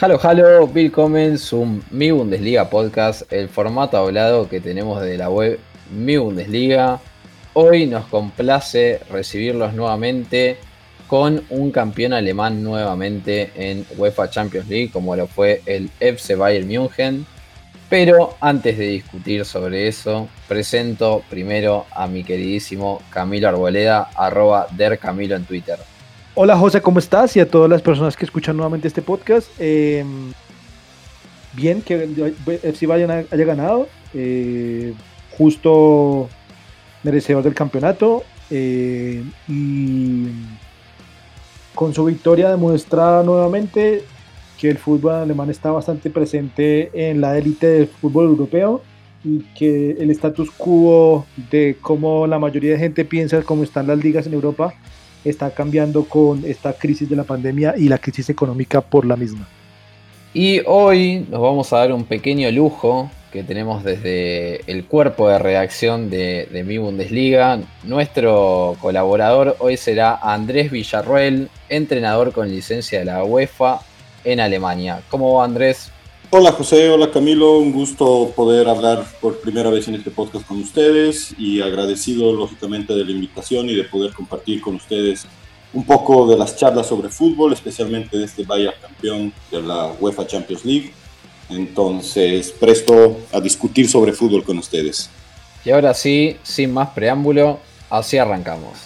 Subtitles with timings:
[0.00, 5.58] Halo, halo, willkommen zum Mi Bundesliga Podcast, el formato hablado que tenemos de la web
[5.90, 7.00] Mi Bundesliga.
[7.52, 10.56] Hoy nos complace recibirlos nuevamente
[11.08, 16.68] con un campeón alemán nuevamente en UEFA Champions League, como lo fue el FC Bayern
[16.68, 17.26] München.
[17.88, 25.34] Pero antes de discutir sobre eso, presento primero a mi queridísimo Camilo Arboleda, arroba dercamilo
[25.34, 25.80] en Twitter.
[26.40, 27.36] Hola José, ¿cómo estás?
[27.36, 29.48] Y a todas las personas que escuchan nuevamente este podcast.
[29.58, 30.32] Em,
[31.52, 33.88] bien que FC Bayern haya ganado.
[34.14, 34.94] Eh,
[35.36, 36.28] justo
[37.02, 38.22] merecedor del campeonato.
[38.50, 40.28] Eh, y
[41.74, 44.04] con su victoria demuestra nuevamente
[44.60, 48.82] que el fútbol alemán está bastante presente en la élite del fútbol europeo
[49.24, 53.98] y que el status quo de cómo la mayoría de gente piensa cómo están las
[53.98, 54.72] ligas en Europa
[55.24, 59.46] está cambiando con esta crisis de la pandemia y la crisis económica por la misma.
[60.34, 65.38] Y hoy nos vamos a dar un pequeño lujo que tenemos desde el cuerpo de
[65.38, 67.60] redacción de, Mi Bundesliga.
[67.84, 73.80] Nuestro colaborador hoy será Andrés Villarruel, entrenador con licencia de la UEFA
[74.24, 75.02] en Alemania.
[75.10, 75.90] ¿Cómo va Andrés?
[76.30, 80.60] Hola José, hola Camilo, un gusto poder hablar por primera vez en este podcast con
[80.60, 85.26] ustedes y agradecido lógicamente de la invitación y de poder compartir con ustedes
[85.72, 90.26] un poco de las charlas sobre fútbol, especialmente de este Bayern campeón de la UEFA
[90.26, 90.92] Champions League.
[91.48, 95.08] Entonces, presto a discutir sobre fútbol con ustedes.
[95.64, 97.58] Y ahora sí, sin más preámbulo,
[97.88, 98.76] así arrancamos.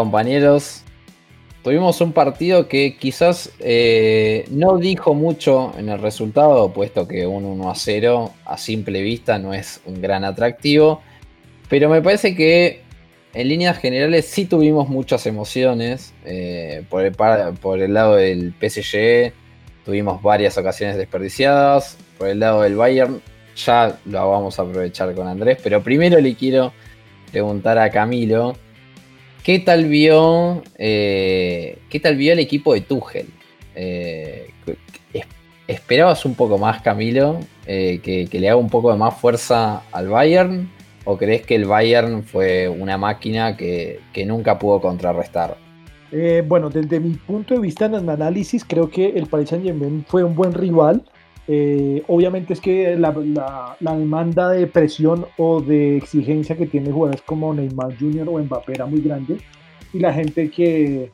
[0.00, 0.82] Compañeros,
[1.62, 7.44] tuvimos un partido que quizás eh, no dijo mucho en el resultado, puesto que un
[7.44, 11.02] 1 a 0 a simple vista no es un gran atractivo,
[11.68, 12.80] pero me parece que
[13.34, 16.14] en líneas generales sí tuvimos muchas emociones.
[16.24, 17.14] Eh, por, el,
[17.60, 19.34] por el lado del PSG
[19.84, 23.20] tuvimos varias ocasiones desperdiciadas, por el lado del Bayern
[23.54, 26.72] ya lo vamos a aprovechar con Andrés, pero primero le quiero
[27.30, 28.56] preguntar a Camilo.
[29.44, 33.26] ¿Qué tal vio, eh, ¿qué tal vio el equipo de Tuchel?
[33.74, 34.50] Eh,
[35.66, 40.08] ¿Esperabas un poco más, Camilo, eh, que, le haga un poco de más fuerza al
[40.08, 40.68] Bayern?
[41.04, 45.56] ¿O crees que el Bayern fue una máquina que, nunca pudo contrarrestar?
[46.46, 50.24] bueno, desde mi punto de vista en el análisis, creo que el Paris Saint-Germain fue
[50.24, 51.04] un buen rival.
[51.52, 53.12] Eh, obviamente es que la,
[53.80, 58.28] demanda de presión o de exigencia que tiene jugadores como Neymar Jr.
[58.28, 59.38] o Mbappé era muy grande
[59.92, 61.10] y la gente que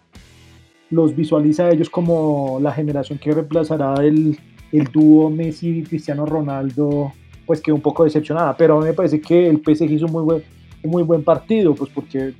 [0.90, 4.38] los visualiza a ellos como la generación que reemplazará el,
[4.72, 7.14] el dúo Messi Cristiano Ronaldo
[7.46, 10.22] pues quedó un poco decepcionada pero a mí me parece que el PSG hizo muy
[10.22, 10.42] buen,
[10.82, 12.34] un muy buen partido pues porque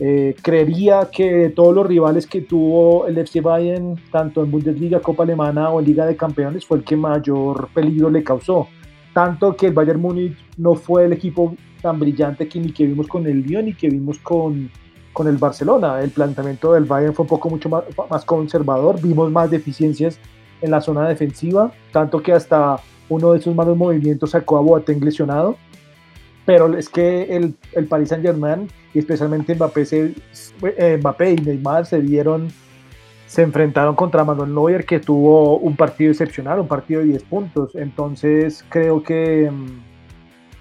[0.00, 5.24] eh, creería que todos los rivales que tuvo el FC Bayern, tanto en Bundesliga, Copa
[5.24, 8.68] Alemana o en Liga de Campeones, fue el que mayor peligro le causó.
[9.12, 13.08] Tanto que el Bayern Múnich no fue el equipo tan brillante que ni que vimos
[13.08, 14.70] con el Lyon ni que vimos con,
[15.12, 16.00] con el Barcelona.
[16.00, 20.20] El planteamiento del Bayern fue un poco mucho más, más conservador, vimos más deficiencias
[20.60, 22.76] en la zona defensiva, tanto que hasta
[23.08, 25.56] uno de esos malos movimientos sacó a Boateng lesionado
[26.48, 30.14] pero es que el, el Paris Saint Germain y especialmente Mbappé, se,
[30.62, 32.48] eh, y Neymar se dieron,
[33.26, 37.74] se enfrentaron contra Manuel Neuer que tuvo un partido excepcional, un partido de 10 puntos,
[37.74, 39.66] entonces creo que mm,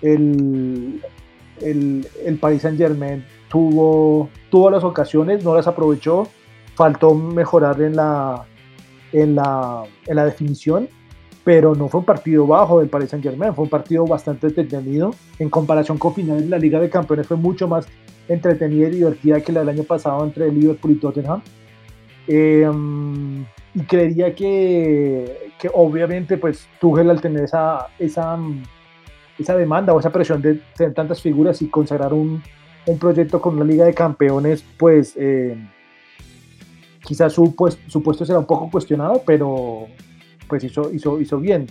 [0.01, 1.01] el,
[1.61, 6.27] el, el Paris Saint Germain tuvo, tuvo las ocasiones, no las aprovechó,
[6.75, 8.43] faltó mejorar en la,
[9.13, 10.89] en la, en la definición
[11.47, 15.15] pero no fue un partido bajo del Paris Saint Germain, fue un partido bastante entretenido.
[15.39, 17.87] En comparación con finales la Liga de Campeones fue mucho más
[18.27, 21.41] entretenida y divertida que la del año pasado entre Liverpool y Tottenham.
[22.27, 28.37] Em, y creería que, que, obviamente pues Tuchel al tener esa, esa,
[29.39, 32.43] esa demanda o esa presión de tener tantas figuras y consagrar un,
[32.87, 35.55] un proyecto con una liga de campeones, pues eh,
[37.05, 39.87] quizás su, pues, su puesto será un poco cuestionado, pero
[40.47, 41.67] pues hizo, hizo, hizo bien.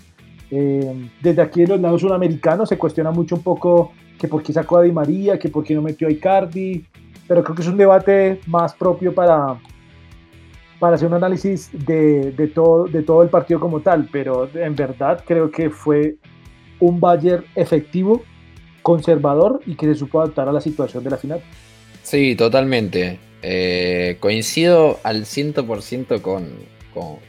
[0.50, 4.52] Eh, desde aquí en los lados sudamericanos se cuestiona mucho un poco que por qué
[4.52, 6.84] sacó a Di María, que por qué no metió a Icardi,
[7.26, 9.58] pero creo que es un debate más propio para,
[10.78, 14.74] para hacer un análisis de, de, todo, de todo el partido como tal, pero en
[14.76, 16.16] verdad creo que fue
[16.78, 18.22] un Bayern efectivo,
[18.82, 21.40] conservador y que se supo adaptar a la situación de la final.
[22.02, 23.18] Sí, totalmente.
[23.42, 26.50] Eh, coincido al 100% con,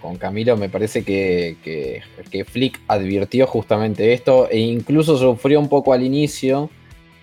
[0.02, 5.94] con, Camilo, me parece que, que, Flick advirtió justamente esto e incluso sufrió un poco
[5.94, 6.70] al inicio,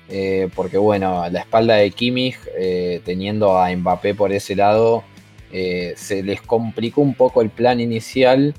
[0.09, 5.05] eh, porque bueno, la espalda de Kimmich, eh, teniendo a Mbappé por ese lado,
[5.53, 8.55] eh, se les complicó un poco el plan inicial,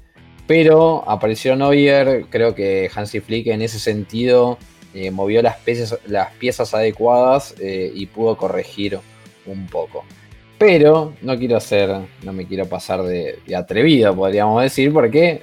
[0.47, 4.57] pero apareció Neuer, creo que Hansi Flick en ese sentido
[5.11, 8.97] movió las piezas, las piezas adecuadas y pudo corregir
[9.45, 10.05] un poco.
[10.57, 11.89] Pero no quiero ser,
[12.23, 15.41] no me quiero pasar de, atrevido, podríamos decir, porque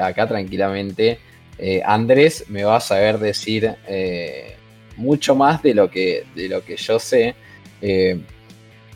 [0.00, 1.20] acá tranquilamente
[1.58, 4.56] eh, Andrés me va a saber decir eh,
[4.96, 7.36] mucho más de lo que, de lo que yo sé.
[7.80, 8.20] Eh,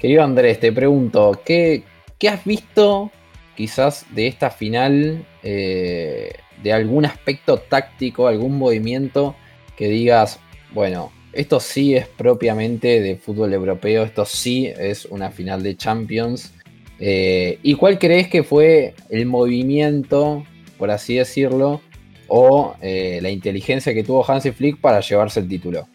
[0.00, 1.84] querido Andrés, te pregunto, ¿qué,
[2.18, 3.12] ¿qué, has visto
[3.56, 9.36] quizás de esta final, de algún aspecto táctico, algún movimiento
[9.76, 10.40] que digas,
[10.72, 16.52] bueno, esto sí es propiamente de fútbol europeo, esto sí es una final de Champions.
[16.98, 20.44] Eh, ¿Y cuál crees que fue el movimiento,
[20.78, 21.80] por así decirlo,
[22.28, 25.88] o eh, la inteligencia que tuvo Hansi Flick para llevarse el título?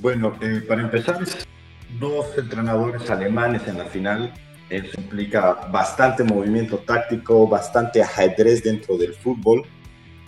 [0.00, 1.18] Bueno, eh, para empezar,
[1.98, 4.32] dos entrenadores alemanes en la final.
[4.68, 9.64] Eso implica bastante movimiento táctico, bastante ajedrez dentro del fútbol.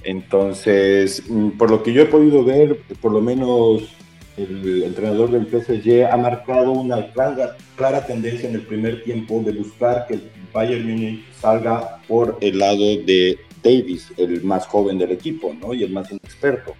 [0.05, 3.98] Entonces, mm, por lo que yo he podido ver, por lo menos
[4.39, 9.53] el entrenador del PSG ha marcado una clara, clara, tendencia en el primer tiempo de
[9.53, 15.11] buscar que el Bayern Munich salga por el lado de Davis, el más joven del
[15.11, 15.75] equipo ¿no?
[15.75, 16.75] y el más inexperto.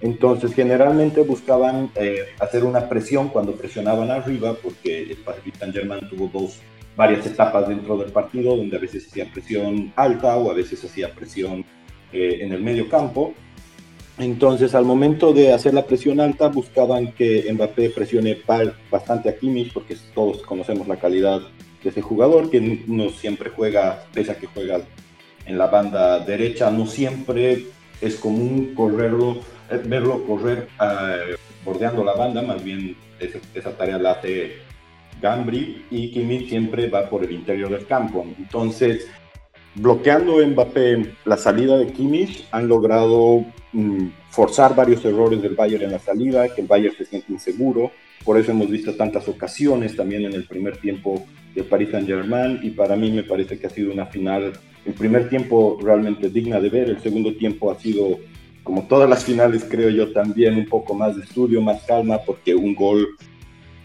[0.00, 6.28] Entonces, generalmente buscaban eh, hacer una presión cuando presionaban arriba, porque el Paris Saint-Germain tuvo
[6.32, 6.58] dos,
[6.96, 11.14] varias etapas dentro del partido, donde a veces hacía presión alta o a veces hacía
[11.14, 11.64] presión
[12.12, 13.32] eh, en el medio campo
[14.18, 18.38] entonces, al momento de hacer la presión alta, buscaban que Mbappé presione
[18.90, 21.40] bastante a Kimmich, porque todos conocemos la calidad
[21.82, 24.80] de ese jugador, que no siempre juega, pese a que juega
[25.46, 27.66] en la banda derecha, no siempre
[28.00, 29.38] es común correrlo,
[29.70, 32.96] eh, verlo correr eh, bordeando la banda, más bien
[33.54, 34.56] esa, tarea la hace
[35.20, 38.26] Gambri y Kimmich siempre va por el interior del campo.
[38.38, 39.08] Entonces,
[39.74, 45.92] bloqueando Mbappé la salida de Kimmich, han logrado Mm, forzar varios errores del Bayern en
[45.92, 47.90] la salida, que el Bayern se siente inseguro.
[48.22, 51.24] Por eso hemos visto tantas ocasiones también en el primer tiempo
[51.54, 54.52] de Paris Saint-Germain y para mí me parece que ha sido una final,
[54.84, 58.18] el primer tiempo realmente digna de ver, el segundo tiempo ha sido,
[58.62, 62.54] como todas las finales creo yo también, un poco más de estudio, más calma, porque
[62.54, 63.08] un gol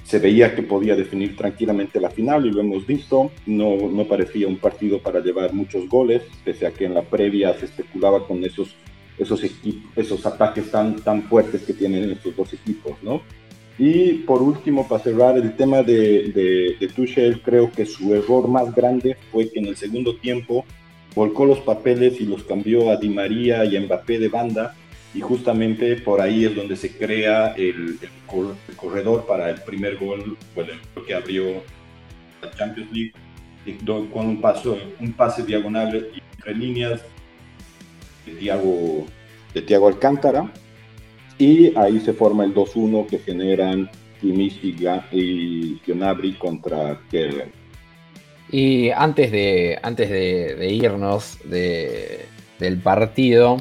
[0.07, 3.29] se veía que podía definir tranquilamente la final y lo hemos visto.
[3.45, 7.53] No, no parecía un partido para llevar muchos goles, pese a que en la previa
[7.59, 8.73] se especulaba con esos
[9.17, 9.41] esos,
[9.95, 13.21] esos ataques tan, tan fuertes que tienen estos dos equipos, ¿no?
[13.79, 18.47] Y por último, para cerrar el tema de, de, de Tuchel, creo que su error
[18.47, 20.65] más grande fue que en el segundo tiempo
[21.15, 24.75] volcó los papeles y los cambió a Di María y a Mbappé de banda
[25.13, 27.99] y justamente por ahí es donde se crea el,
[28.75, 30.37] corredor para el primer gol,
[31.05, 31.63] que abrió
[32.41, 33.13] la Champions League
[34.11, 37.01] con un, paso, un pase diagonal entre líneas
[38.25, 39.05] de Thiago,
[39.53, 40.51] de Alcántara.
[41.37, 43.89] Y ahí se forma el 2-1 que generan
[44.21, 47.51] Kimmich y Gionabri contra Kerr.
[48.49, 52.25] Y antes de, antes de, irnos de,
[52.59, 53.57] del partido,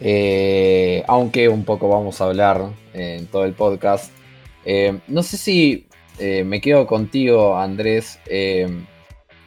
[0.00, 4.12] eh, aunque un poco vamos a hablar en todo el podcast,
[4.64, 5.86] eh, no sé si
[6.18, 8.18] eh, me quedo contigo, Andrés.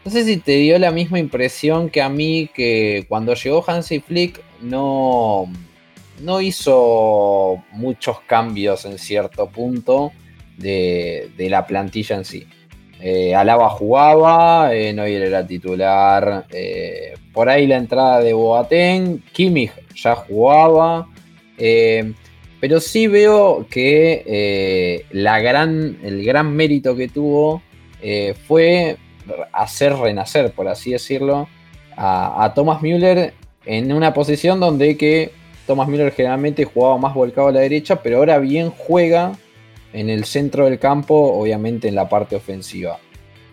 [0.05, 4.01] No sé si te dio la misma impresión que a mí que cuando llegó Hansi
[4.01, 5.45] Flick no,
[6.19, 10.12] no hizo muchos cambios en cierto punto
[10.57, 12.48] de, la plantilla en sí.
[13.05, 20.15] Eh, Alaba jugaba, eh, era titular, eh, por ahí la entrada de Boateng, Kimmich ya
[20.15, 21.07] jugaba,
[22.63, 27.62] pero sí veo que eh, la gran, el gran mérito que tuvo
[28.01, 28.95] eh, fue
[29.51, 31.50] hacer renacer, por así decirlo,
[31.98, 33.33] a, Thomas Müller
[33.65, 35.31] en una posición donde que
[35.67, 39.33] Thomas Müller generalmente jugaba más volcado a la derecha, pero ahora bien juega
[39.94, 43.00] en el centro del campo, obviamente en la parte ofensiva.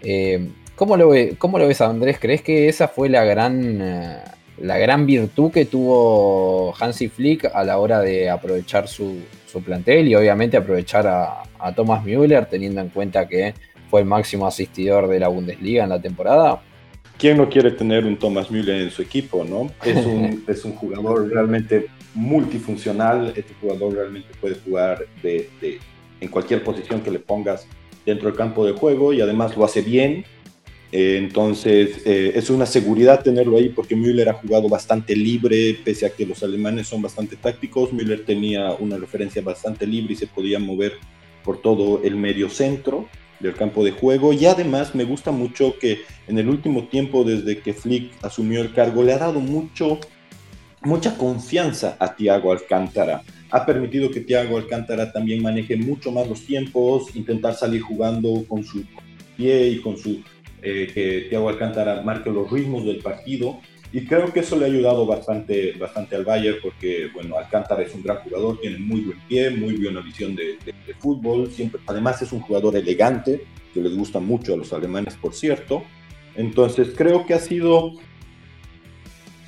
[0.03, 2.19] Eh, ¿cómo, lo ¿Cómo lo ves, Andrés?
[2.19, 4.17] ¿Crees que esa fue la gran, eh,
[4.59, 9.19] la gran virtud que tuvo Hansi Flick a la hora de aprovechar su,
[9.65, 13.55] plantel y obviamente aprovechar a, a Thomas Müller, teniendo en cuenta que
[13.91, 16.63] fue el máximo asistidor de la Bundesliga en la temporada?
[17.19, 19.71] ¿Quién no quiere tener un Thomas Müller en su equipo, no?
[19.85, 25.51] Es un, es un jugador realmente multifuncional, este jugador realmente puede jugar de,
[26.21, 27.67] en cualquier posición que le pongas
[28.05, 30.25] dentro del campo de juego y además lo hace bien.
[30.93, 36.07] Eh, entonces eh, es una seguridad tenerlo ahí porque Müller ha jugado bastante libre, pese
[36.07, 37.93] a que los alemanes son bastante tácticos.
[37.93, 40.95] Müller tenía una referencia bastante libre y se podía mover
[41.45, 43.09] por todo el medio centro
[43.39, 44.33] del campo de juego.
[44.33, 48.75] Y además me gusta mucho que en el último tiempo, desde que Flick asumió el
[48.75, 49.99] cargo, le ha dado mucho,
[50.83, 56.45] mucha confianza a Thiago Alcántara ha permitido que Thiago Alcántara también maneje mucho más los
[56.47, 58.85] tiempos, intentar salir jugando con su
[59.37, 60.23] pie y con su
[60.63, 63.61] eh, que Thiago Alcántara marque los ritmos del partido.
[63.93, 67.93] Y creo que eso le ha ayudado bastante, bastante al Bayern porque, bueno, Alcántara es
[67.93, 72.23] un gran jugador, tiene muy buen pie, muy buena visión de, de fútbol, siempre, además
[72.23, 73.45] es un jugador elegante,
[73.75, 75.83] que les gusta mucho a los alemanes, por cierto.
[76.37, 77.95] Entonces creo que ha sido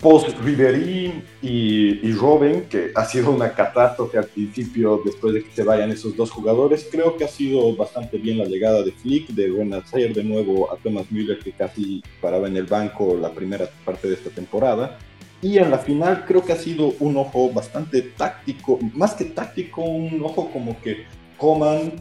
[0.02, 5.52] post Ribery y, y, Robin, que ha sido una catástrofe al principio después de que
[5.52, 9.28] se vayan esos dos jugadores, creo que ha sido bastante bien la llegada de Flick,
[9.28, 13.70] de renacer de nuevo a Thomas Müller, que casi paraba en el banco la primera
[13.84, 14.98] parte de esta temporada.
[15.40, 19.82] Y en la final creo que ha sido un ojo bastante táctico, más que táctico,
[19.82, 21.04] un ojo como que
[21.38, 21.92] Coman,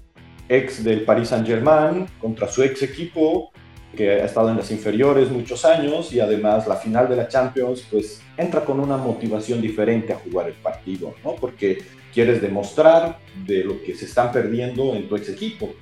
[0.50, 3.52] ex del Paris Saint Germain, contra su ex equipo,
[3.96, 7.86] que ha estado en las inferiores muchos años y además la final de la Champions,
[7.90, 11.36] pues entra con una motivación diferente a jugar el partido, ¿no?
[11.36, 11.80] Porque
[12.14, 15.74] quieres demostrar de lo que se están perdiendo en tu ex equipo.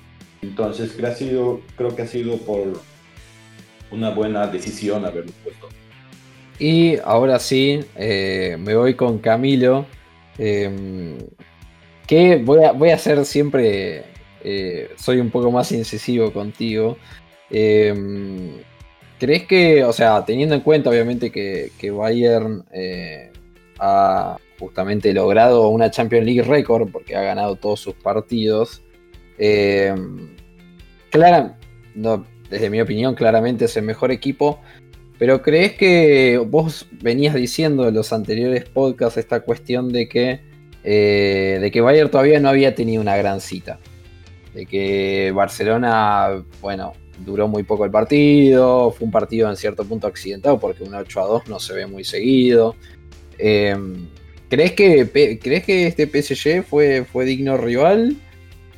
[0.42, 2.80] Entonces creo, ha sido, creo que ha sido por
[3.90, 5.68] una buena decisión haberlo puesto.
[6.58, 9.86] Y ahora sí, eh, me voy con Camilo,
[10.38, 11.16] em,
[12.06, 14.04] que voy a, voy a ser siempre,
[14.44, 16.98] eh, soy un poco más incisivo contigo.
[17.50, 18.62] Em,
[19.18, 23.30] ¿Crees que, o sea, teniendo en cuenta obviamente que, Bayern eh,
[23.78, 28.82] ha justamente logrado una Champions League récord porque ha ganado todos sus partidos,
[29.38, 29.94] eh,
[32.50, 34.60] desde mi opinión, claramente es el mejor equipo,
[35.18, 40.40] pero ¿crees que vos venías diciendo en los anteriores podcasts esta cuestión de que,
[40.82, 43.78] eh, de que Bayern todavía no había tenido una gran cita?
[44.54, 50.06] De que Barcelona, bueno, duró muy poco el partido, fue un partido en cierto punto
[50.06, 52.76] accidentado porque un 8 a 2 no se ve muy seguido.
[53.38, 53.76] Eh,
[54.48, 58.16] ¿crees, que, ¿Crees que este PSG fue, fue digno rival?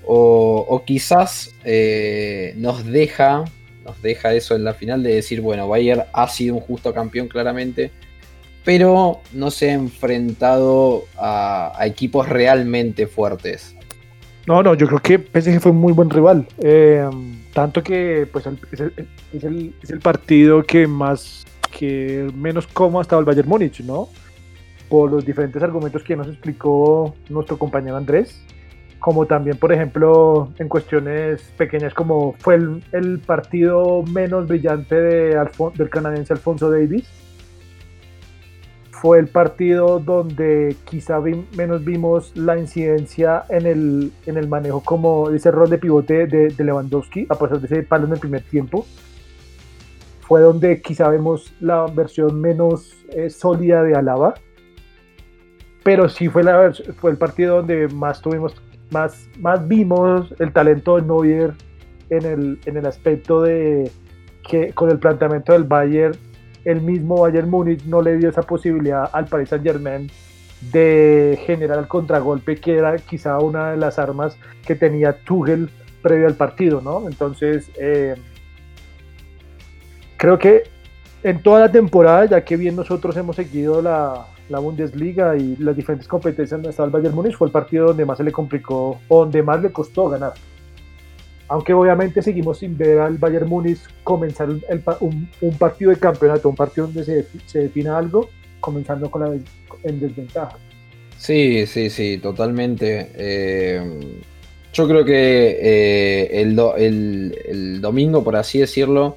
[0.04, 3.44] O, quizás eh, nos deja
[3.84, 7.28] nos deja eso en la final de decir, bueno, Bayern ha sido un justo campeón
[7.28, 7.90] claramente,
[8.64, 13.74] pero no se ha enfrentado a, equipos realmente fuertes.
[14.46, 16.46] No, no, yo creo que PSG fue un muy buen rival.
[16.58, 17.08] Eh,
[17.52, 23.20] tanto que pues, es, el, es, el, partido que más, que menos cómodo ha estado
[23.20, 24.08] el Bayern Múnich, ¿no?
[24.88, 28.42] Por los diferentes argumentos que nos explicó nuestro compañero Andrés,
[28.98, 32.58] como también, por ejemplo, en cuestiones pequeñas como fue
[32.92, 37.08] el, partido menos brillante de del canadiense Alfonso Davis,
[39.02, 41.20] fue el partido donde quizá
[41.56, 46.54] menos vimos la incidencia en el, en el manejo como ese rol de pivote de,
[46.56, 48.86] Lewandowski, a pesar de ese palo en el primer tiempo.
[50.20, 54.34] Fue donde quizá vemos la versión menos eh, sólida de Alaba.
[55.82, 58.54] Pero sí fue, la, fue el partido donde más tuvimos,
[58.92, 61.54] más, más vimos el talento de Neuer
[62.08, 63.90] en el, en el aspecto de
[64.48, 66.16] que con el planteamiento del Bayern
[66.64, 70.10] el mismo Bayern Múnich no le dio esa posibilidad al Paris Saint Germain
[70.70, 75.70] de generar el contragolpe, que era quizá una de las armas que tenía Tuchel
[76.02, 77.08] previo al partido, ¿no?
[77.08, 78.14] Entonces, eh,
[80.16, 80.64] creo que
[81.24, 85.76] en toda la temporada, ya que bien nosotros hemos seguido la, la Bundesliga y las
[85.76, 89.00] diferentes competencias donde estaba el Bayern Múnich, fue el partido donde más se le complicó,
[89.08, 90.34] o donde más le costó ganar.
[91.52, 94.48] Aunque obviamente seguimos sin ver al Bayern Múnich comenzar
[95.00, 95.28] un,
[95.58, 99.38] partido de campeonato, un partido donde se, se defina algo, comenzando con la
[99.82, 100.56] en desventaja.
[101.18, 103.10] Sí, sí, sí, totalmente.
[103.16, 103.82] Eh,
[104.72, 109.16] yo creo que eh, el, domingo, por así decirlo,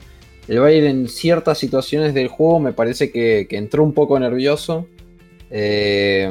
[0.50, 4.88] el Bayern en ciertas situaciones del juego me parece que, entró un poco nervioso.
[5.50, 6.30] Eh,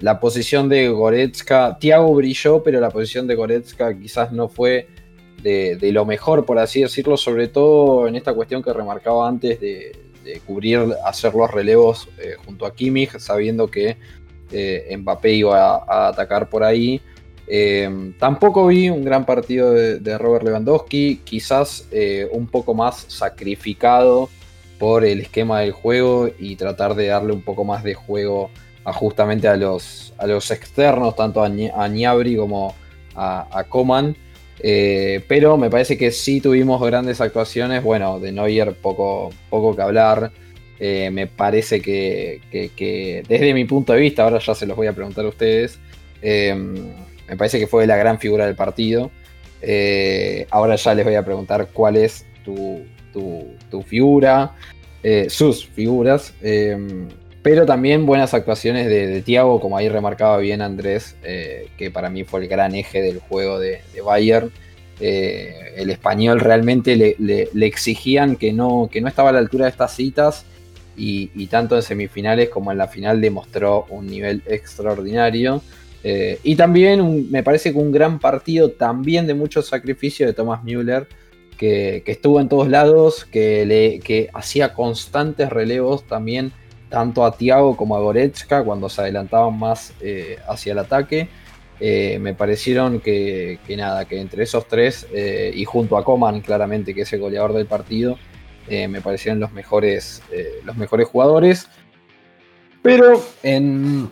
[0.00, 4.88] la posición de Goretzka, Thiago brilló, pero la posición de Goretzka quizás no fue
[5.42, 9.92] de, lo mejor, por así decirlo, sobre todo en esta cuestión que remarcaba antes de,
[10.46, 13.96] cubrir, hacer los relevos eh, junto a Kimmich, sabiendo que
[14.96, 17.00] Mbappé iba a atacar por ahí.
[17.52, 24.30] Em, tampoco vi un gran partido de, Robert Lewandowski, quizás eh, un poco más sacrificado
[24.78, 28.50] por el esquema del juego y tratar de darle un poco más de juego
[28.84, 31.48] a justamente a los, a los externos, tanto a,
[31.88, 32.72] Ñabri como
[33.16, 34.16] a, Coman.
[34.62, 37.82] Eh, pero me parece que sí tuvimos grandes actuaciones.
[37.82, 40.32] Bueno, de Neuer poco, poco que hablar.
[40.82, 42.40] Eh, me parece que,
[43.28, 45.78] desde mi punto de vista, ahora ya se los voy a preguntar a ustedes,
[46.22, 46.74] em,
[47.28, 49.10] me parece que fue la gran figura del partido.
[49.60, 52.82] Eh, ahora ya les voy a preguntar cuál es tu,
[53.86, 54.56] figura,
[55.02, 56.32] eh, sus figuras.
[57.42, 62.24] Pero también buenas actuaciones de, Tiago, como ahí remarcaba bien Andrés, eh, que para mí
[62.24, 64.50] fue el gran eje del juego de, Bayern.
[65.00, 69.94] el español realmente le, exigían que no, que no estaba a la altura de estas
[69.94, 70.44] citas
[71.00, 75.62] y, tanto en semifinales como en la final demostró un nivel extraordinario.
[76.02, 80.62] Eh, y también me parece que un gran partido también de mucho sacrificio de Thomas
[80.62, 81.06] Müller,
[81.56, 86.52] que, estuvo en todos lados, que, le, hacía constantes relevos también
[86.90, 91.28] tanto a Thiago como a Goretzka cuando se adelantaban más eh, hacia el ataque.
[91.80, 97.02] Eh, me parecieron que, nada, que entre esos tres y junto a Coman claramente que
[97.02, 98.18] es el goleador del partido,
[98.68, 100.22] me parecieron los mejores,
[100.64, 101.68] los mejores jugadores.
[102.82, 104.10] Pero en,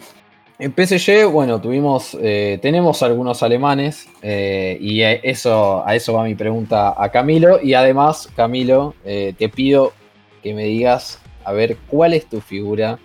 [0.61, 6.35] en PSG, bueno, tuvimos, eh, tenemos algunos alemanes eh, y eso, a eso va mi
[6.35, 7.61] pregunta a Camilo.
[7.62, 9.92] Y además, Camilo, eh, te pido
[10.42, 12.99] que me digas, a ver, ¿cuál es tu figura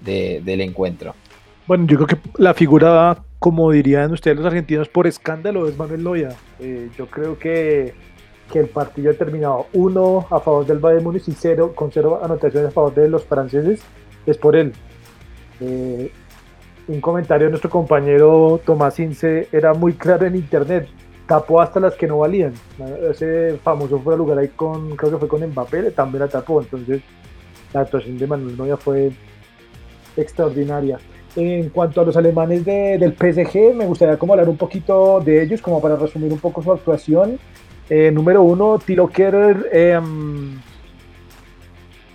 [0.00, 1.14] del encuentro?
[1.66, 6.02] Bueno, yo creo que la figura, como dirían ustedes los argentinos, por escándalo es Manuel
[6.02, 6.36] Loya.
[6.98, 7.94] yo creo que,
[8.52, 12.20] que, el partido ha terminado uno a favor del Bayern Múnich y cero, con cero
[12.22, 13.80] anotaciones a favor de los franceses,
[14.26, 14.72] es por él
[16.86, 20.88] un comentario de nuestro compañero Tomás Ince era muy claro en internet.
[21.26, 22.52] Tapó hasta las que no valían.
[23.10, 26.60] Ese famoso fue a lugar ahí con, creo que fue con Mbappé, también la tapó.
[26.60, 27.00] Entonces,
[27.74, 29.12] la actuación de Manuel Neuer fue
[30.16, 30.98] extraordinaria.
[31.36, 35.60] En cuanto a los alemanes del PSG, me gustaría como hablar un poquito de ellos,
[35.60, 37.38] como para resumir un poco su actuación.
[37.90, 39.68] Eh, número uno, Tilo Kerer.
[39.72, 40.00] Eh,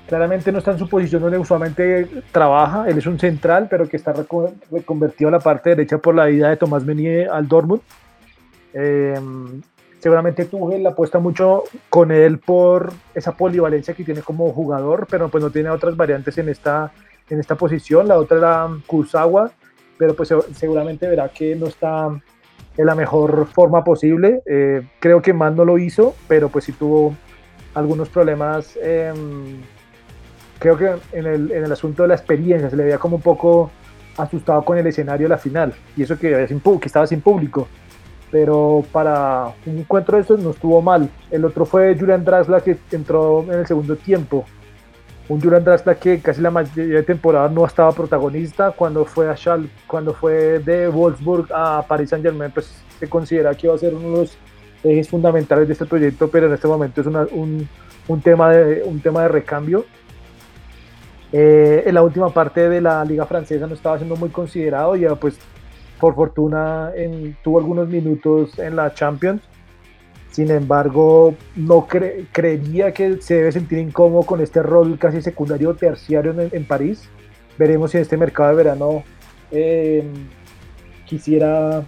[0.09, 3.95] Claramente no está en su posición donde usualmente trabaja, él es un central, pero que
[3.95, 4.11] está
[4.71, 7.81] reconvertido a la parte derecha por la ida de Tomás Menier al Dortmund.
[8.73, 9.61] Em,
[9.99, 15.43] seguramente Tuchel apuesta mucho con él por esa polivalencia que tiene como jugador, pero pues
[15.43, 16.91] no tiene otras variantes en esta,
[17.29, 18.07] en esta posición.
[18.07, 19.51] La otra era Kusawa,
[19.97, 22.07] pero pues seguramente verá que no está
[22.77, 24.41] en la mejor forma posible.
[24.45, 27.15] Eh, creo que más no lo hizo, pero pues sí tuvo
[27.73, 28.77] algunos problemas.
[28.81, 29.13] Eh,
[30.59, 33.21] creo que en el, en el asunto de la experiencia se le veía como un
[33.21, 33.71] poco
[34.17, 37.67] asustado con el escenario de la final y eso que, que estaba sin público.
[38.31, 41.09] Pero para un encuentro de estos no estuvo mal.
[41.31, 44.45] El otro fue Julian Draxler que entró en el segundo tiempo.
[45.27, 48.71] Un Julian Draxler que casi la mayoría de temporada no estaba protagonista.
[48.71, 49.35] Cuando fue a
[49.87, 53.93] cuando fue de Wolfsburg a Paris Saint Germain, pues se considera que iba a ser
[53.93, 54.37] uno de los
[54.83, 57.67] ejes fundamentales de este proyecto, pero en este momento es un,
[58.07, 59.85] un, tema de, un tema de recambio
[61.31, 65.15] eh, en la última parte de la liga francesa no estaba siendo muy considerado, ya
[65.15, 65.37] pues
[65.99, 66.91] por fortuna
[67.43, 69.41] tuvo algunos minutos en la Champions.
[70.31, 76.33] Sin embargo, no creería que se debe sentir incómodo con este rol casi secundario terciario
[76.39, 77.09] en, París.
[77.57, 79.03] Veremos si en este mercado de verano
[79.51, 80.03] eh,
[81.05, 81.83] quisiera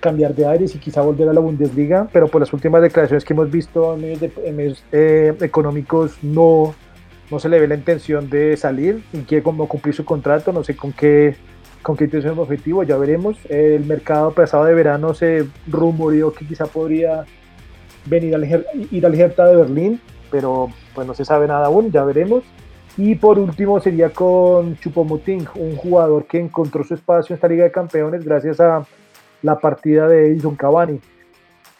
[0.00, 3.32] cambiar de aires y quizá volver a la Bundesliga, pero por las últimas declaraciones que
[3.32, 6.74] hemos visto en medios, eh, económicos no
[7.32, 10.62] no se le ve la intención de salir y quiere como cumplir su contrato, no
[10.62, 11.34] sé con qué
[11.82, 13.36] con qué intención objetivo, ya veremos.
[13.48, 17.24] El mercado pasado de verano se rumoreó que quizá podría
[18.06, 18.44] venir al,
[18.90, 22.44] ir de Berlín, pero pues no se sabe nada aún, ya veremos.
[22.96, 27.64] Y por último sería con Chupomoting, un jugador que encontró su espacio en esta Liga
[27.64, 28.86] de Campeones gracias a
[29.42, 31.00] la partida de Edison Cavani.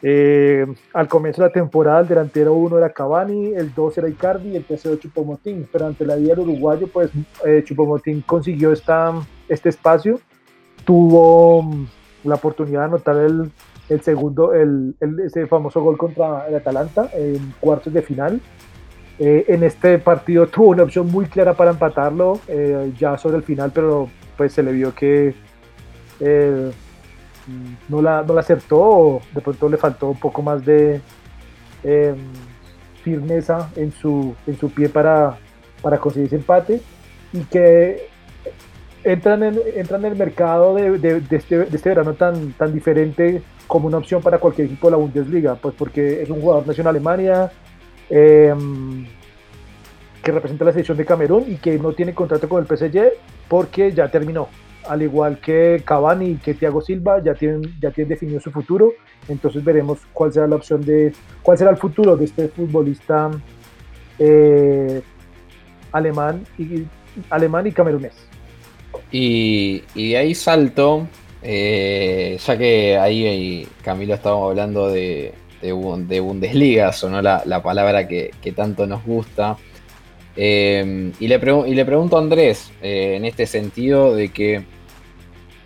[0.04, 4.48] Eh, al comienzo de la temporada el delantero 1 era Cavani, el 2 era Icardi
[4.48, 7.10] y el tercero Chupomotín, pero ante la vida del uruguayo pues
[7.44, 9.12] eh, Chupomotín consiguió esta,
[9.52, 10.20] este espacio
[10.84, 11.86] tuvo mm,
[12.24, 13.52] la oportunidad de anotar el,
[14.02, 18.40] segundo, el, ese famoso gol contra el Atalanta en cuartos de final.
[19.18, 23.42] Eh, en este partido tuvo una opción muy clara para empatarlo eh, ya sobre el
[23.42, 25.34] final, pero pues se le vio que
[26.20, 26.70] eh,
[27.88, 31.00] no, la, no la acertó o de pronto le faltó un poco más de
[31.84, 32.16] em,
[33.02, 35.36] firmeza en su, en su pie para,
[35.82, 36.80] para conseguir ese empate
[37.32, 38.11] y que
[39.04, 43.42] entran en, entran en el mercado de, de, este, de, este, verano tan, tan diferente
[43.66, 46.94] como una opción para cualquier equipo de la Bundesliga, pues porque es un jugador nacional
[46.94, 47.50] Alemania
[48.10, 49.06] em,
[50.22, 53.12] que representa la selección de Camerún y que no tiene contrato con el PSG
[53.48, 54.48] porque ya terminó.
[54.88, 58.92] Al igual que Cavani y que Thiago Silva ya tienen, ya tienen definido su futuro,
[59.28, 63.30] entonces veremos cuál será la opción de, cuál será el futuro de este futbolista
[64.18, 65.02] eh,
[65.92, 66.84] alemán y
[67.30, 68.31] alemán y camerunés.
[69.12, 71.06] Y, de ahí salto,
[71.42, 78.32] eh, ya que ahí Camilo estábamos hablando de, de, Bundesliga, sonó la, la palabra que,
[78.56, 79.58] tanto nos gusta.
[80.34, 84.64] Eh, y, le pregunto a Andrés, eh, en este sentido, de que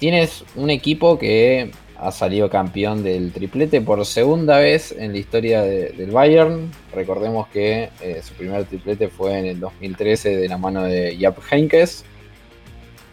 [0.00, 5.62] tienes un equipo que ha salido campeón del triplete por segunda vez en la historia
[5.62, 6.70] del Bayern.
[6.92, 7.88] Recordemos que
[8.22, 12.04] su primer triplete fue en el 2013 de la mano de Jaap Heynckes.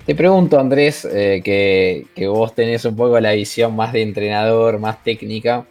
[0.06, 5.02] Te pregunto, Andrés, eh, que, vos tenés un poco la visión más de entrenador, más
[5.02, 5.66] técnica.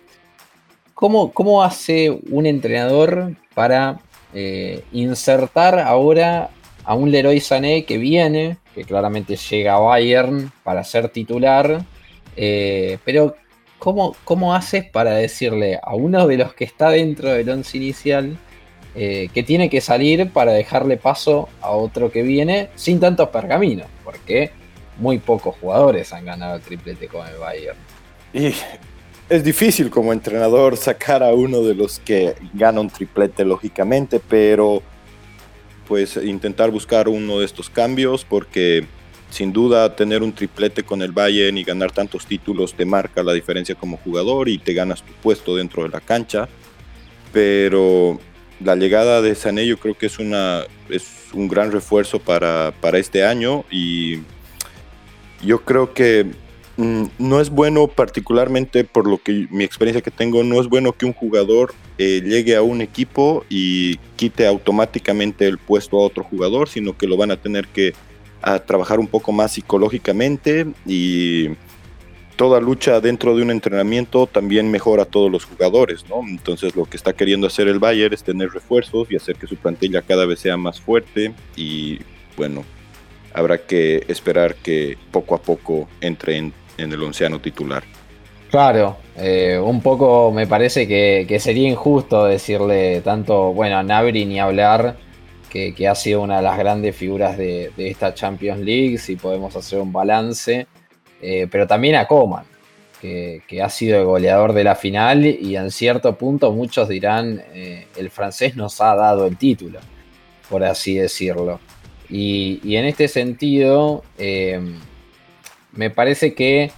[0.94, 4.00] ¿Cómo, cómo hace un entrenador para
[4.32, 6.48] eh, insertar ahora
[6.82, 11.84] a un Leroy Sané que viene, que claramente llega a Bayern para ser titular?
[12.34, 13.36] Eh, pero,
[13.78, 18.38] ¿cómo, ¿cómo haces para decirle a uno de los que está dentro del once inicial?
[18.94, 23.86] Eh, que tiene que salir para dejarle paso a otro que viene sin tantos pergaminos,
[24.04, 24.50] porque
[24.98, 27.78] muy pocos jugadores han ganado el triplete con el Bayern.
[28.34, 28.52] Y
[29.30, 34.82] es difícil como entrenador sacar a uno de los que gana un triplete, lógicamente, pero
[35.88, 38.84] pues intentar buscar uno de estos cambios porque
[39.30, 43.32] sin duda tener un triplete con el Bayern y ganar tantos títulos te marca la
[43.32, 46.46] diferencia como jugador y te ganas tu puesto dentro de la cancha.
[47.32, 48.20] Pero
[48.64, 53.24] la llegada de Sané yo creo que es, una, es un gran refuerzo para, este
[53.24, 54.20] año y
[55.44, 56.26] yo creo que
[56.76, 60.92] mm, no es bueno particularmente por lo que mi experiencia que tengo, no es bueno
[60.92, 66.24] que un jugador eh, llegue a un equipo y quite automáticamente el puesto a otro
[66.24, 67.92] jugador, sino que lo van a tener que
[68.66, 71.50] trabajar un poco más psicológicamente y
[72.42, 76.22] toda lucha dentro de un entrenamiento también mejora a todos los jugadores, ¿no?
[76.28, 79.54] Entonces lo que está queriendo hacer el Bayern es tener refuerzos y hacer que su
[79.54, 82.00] plantilla cada vez sea más fuerte y
[82.36, 82.64] bueno,
[83.32, 87.84] habrá que esperar que poco a poco entre en, el onceano titular.
[88.50, 94.40] Claro, eh, un poco me parece que, sería injusto decirle tanto, bueno, a Nabri ni
[94.40, 94.96] hablar,
[95.48, 99.54] que, ha sido una de las grandes figuras de, de esta Champions League, si podemos
[99.54, 100.66] hacer un balance
[101.22, 102.44] eh, pero también a Coman,
[103.00, 107.86] que, ha sido el goleador de la final y en cierto punto muchos dirán, eh,
[107.96, 109.80] el francés nos ha dado el título,
[110.50, 111.60] por así decirlo.
[112.08, 114.60] Y, en este sentido, eh,
[115.72, 116.70] me parece que,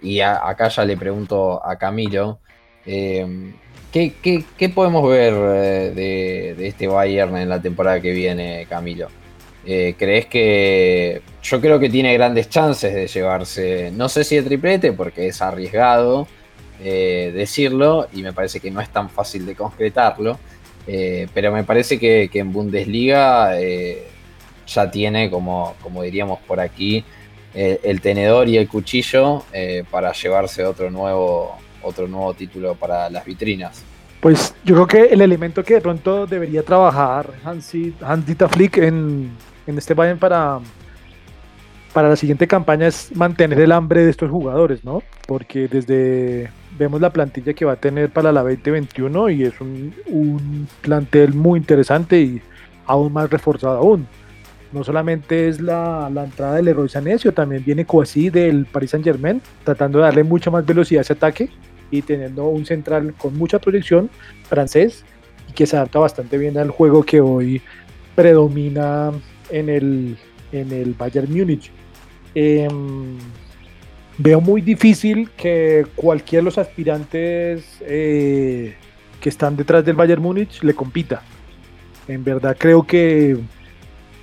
[0.00, 2.38] y acá ya le pregunto a Camilo,
[2.84, 5.34] ¿qué, podemos ver
[5.94, 9.08] de, de este Bayern en la temporada que viene, Camilo?
[9.70, 11.20] Eh, ¿Crees que.?
[11.42, 13.90] Yo creo que tiene grandes chances de llevarse.
[13.92, 16.26] No sé si el triplete, porque es arriesgado
[16.82, 20.38] eh, decirlo y me parece que no es tan fácil de concretarlo.
[20.86, 23.52] Eh, pero me parece que, en Bundesliga
[24.66, 27.04] ya tiene, como, como diríamos por aquí,
[27.52, 29.44] el tenedor y el cuchillo
[29.90, 33.84] para llevarse otro nuevo, otro nuevo título para las vitrinas.
[34.20, 39.30] Pues yo creo que el elemento que de pronto debería trabajar Hansi, Dieter Flick en,
[39.68, 40.60] en este Bayern para,
[41.92, 45.02] para la siguiente campaña es mantener el hambre de estos jugadores, ¿no?
[45.26, 49.94] Porque desde vemos la plantilla que va a tener para la 2021 y es un,
[50.06, 52.40] un plantel muy interesante y
[52.86, 54.06] aún más reforzado aún.
[54.72, 59.04] No solamente es la, la entrada del Leroy Sanesio, también viene Coasí del Paris Saint
[59.04, 61.50] Germain, tratando de darle mucha más velocidad a ese ataque
[61.90, 64.10] y teniendo un central con mucha proyección
[64.48, 65.04] francés
[65.48, 67.62] y que se adapta bastante bien al juego que hoy
[68.14, 69.12] predomina
[69.50, 70.16] en el,
[70.52, 71.70] en el Bayern Múnich.
[72.34, 73.16] Em,
[74.18, 78.74] veo muy difícil que cualquiera de los aspirantes eh,
[79.20, 81.22] que están detrás del Bayern Múnich le compita.
[82.06, 83.36] En verdad creo que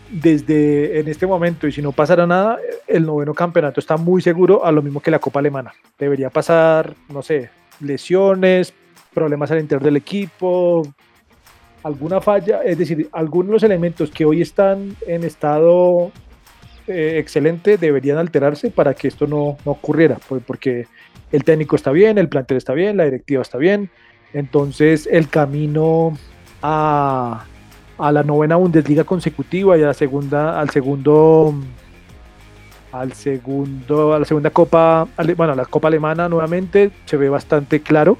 [0.09, 2.57] desde en este momento y si no pasara nada,
[2.87, 5.73] el noveno campeonato está muy seguro a lo mismo que la Copa Alemana.
[5.97, 8.73] Debería pasar, no sé, lesiones,
[9.13, 10.83] problemas al interior del equipo,
[11.85, 16.11] alguna falla, es decir, algunos los elementos que hoy están en estado
[16.87, 20.87] eh, excelente deberían alterarse para que esto no, no ocurriera, pues, porque
[21.31, 23.91] el técnico está bien, el plantel está bien, la directiva está bien,
[24.33, 26.17] entonces el camino
[26.63, 27.45] a,
[27.99, 31.53] a la novena Bundesliga consecutiva y a la segunda, al segundo
[32.91, 38.17] al segundo, a la segunda copa, bueno, la copa alemana nuevamente se ve bastante claro.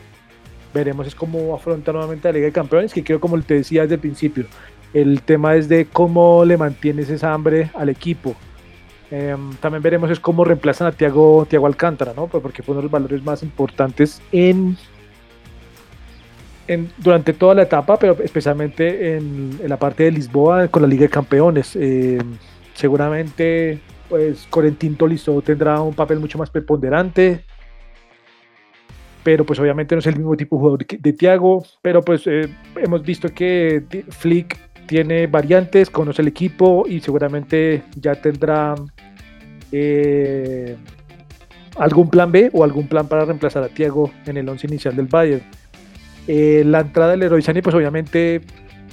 [0.76, 3.96] Veremos es cómo afronta nuevamente la Liga de Campeones, que creo como te decía desde
[3.96, 4.46] el principio,
[4.94, 8.36] el tema es de cómo le mantienes esa hambre al equipo.
[9.10, 12.28] Em, también veremos es cómo reemplazan a Tiago, Tiago Alcántara, ¿no?
[12.28, 14.78] Pues porque fue uno de los valores más importantes en
[16.98, 21.10] durante toda la etapa, pero especialmente en, la parte de Lisboa con la Liga de
[21.10, 21.76] Campeones.
[21.76, 22.20] Eh,
[22.74, 27.46] seguramente, pues Corentín Tolisso tendrá un papel mucho más preponderante,
[29.26, 32.48] pero pues obviamente no es el mismo tipo de jugador de Thiago, pero pues eh,
[32.76, 38.76] hemos visto que Flick tiene variantes, conoce el equipo y seguramente ya tendrá
[39.72, 40.76] eh,
[41.80, 45.08] algún plan B o algún plan para reemplazar a Thiago en el once inicial del
[45.08, 45.42] Bayern.
[46.28, 48.42] Eh, la entrada del Leroy pues obviamente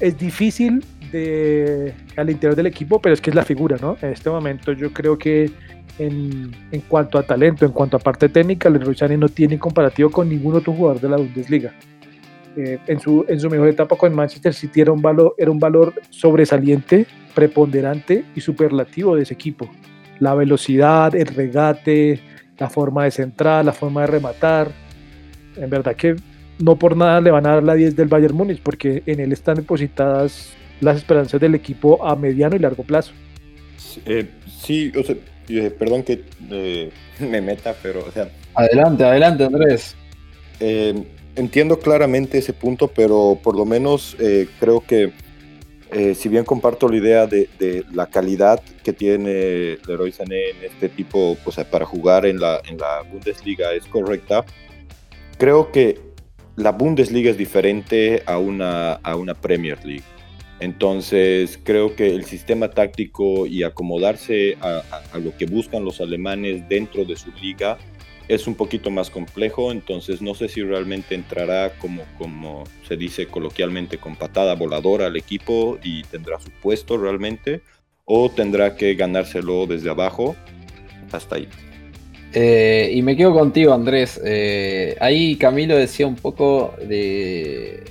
[0.01, 3.97] es difícil de, al interior del equipo, pero es que es la figura, ¿no?
[4.03, 5.51] En este momento yo creo que
[5.99, 10.11] en, en cuanto a talento, en cuanto a parte técnica, Leroy Sané no tiene comparativo
[10.11, 11.73] con ningún otro jugador de la Bundesliga.
[12.57, 15.59] Eh, en, su, en su mejor etapa con Manchester City era un, valor, era un
[15.59, 19.71] valor sobresaliente, preponderante y superlativo de ese equipo.
[20.19, 22.21] La velocidad, el regate,
[22.59, 24.69] la forma de centrar, la forma de rematar.
[25.57, 26.17] En verdad que
[26.59, 29.33] no por nada le van a dar la 10 del Bayern Múnich, porque en él
[29.33, 33.13] están depositadas las esperanzas del equipo a mediano y largo plazo.
[33.79, 35.17] sí, eh,
[35.49, 36.91] eh, perdón que eh,
[37.21, 38.29] me meta, pero o sea...
[38.55, 39.97] Adelante, adelante Andrés.
[41.35, 44.17] entiendo claramente ese punto, pero por lo menos
[44.61, 45.13] creo que
[46.15, 50.91] si bien comparto la idea de, de, la calidad que tiene Leroy Sané en este
[50.91, 54.45] tipo, o sea, para jugar en la, en la Bundesliga es correcta,
[55.39, 55.99] creo que
[56.57, 60.05] la Bundesliga es diferente a una, a una Premier League.
[60.63, 67.05] Entonces creo que el sistema táctico y acomodarse a, lo que buscan los alemanes dentro
[67.05, 67.79] de su liga
[68.29, 73.27] es un poquito más complejo, entonces no sé si realmente entrará como, como se dice
[73.27, 77.63] coloquialmente con patada voladora al equipo y tendrá su puesto realmente,
[78.05, 80.37] o tendrá que ganárselo desde abajo
[81.11, 81.49] hasta ahí.
[82.35, 84.21] Eh, y me quedo contigo, Andrés.
[84.25, 87.83] Eh, ahí Camilo decía un poco de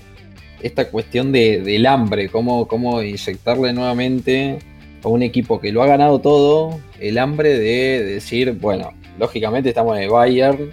[0.62, 4.60] esta cuestión del hambre, cómo, cómo inyectarle nuevamente
[5.04, 9.98] a un equipo que lo ha ganado todo, el hambre de decir, bueno, lógicamente estamos
[9.98, 10.72] en el Bayern,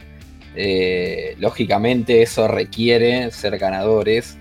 [0.54, 4.36] eh, lógicamente eso requiere ser ganadores,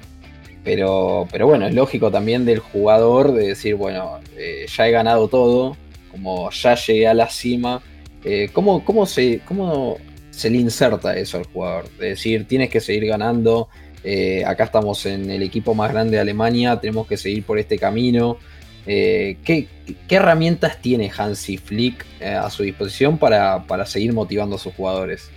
[0.63, 4.19] pero, pero bueno, es lógico también del jugador de decir, bueno,
[4.67, 5.77] ya he ganado todo,
[6.11, 7.81] como ya llegué a la cima
[8.23, 9.97] eh, ¿cómo, se, ¿Cómo
[10.31, 11.85] se le inserta eso al jugador?
[11.93, 13.69] Es decir, tienes que seguir ganando.
[14.03, 17.77] Eh, acá estamos en el equipo más grande de Alemania, tenemos que seguir por este
[17.77, 18.37] camino.
[18.85, 19.67] Eh, ¿qué,
[20.09, 25.29] herramientas tiene Hansi Flick a su disposición para, seguir motivando a sus jugadores?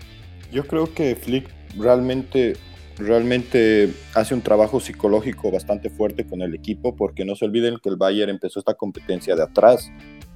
[0.53, 2.57] Yo creo que Flick realmente,
[2.97, 7.89] realmente hace un trabajo psicológico bastante fuerte con el equipo, porque no se olviden que
[7.89, 9.91] el Bayern empezó esta competencia de atrás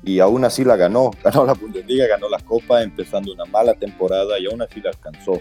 [0.04, 1.10] y aún así la ganó.
[1.24, 5.40] Ganó la Bundesliga, ganó la Copa, empezando una mala temporada y aún así la alcanzó.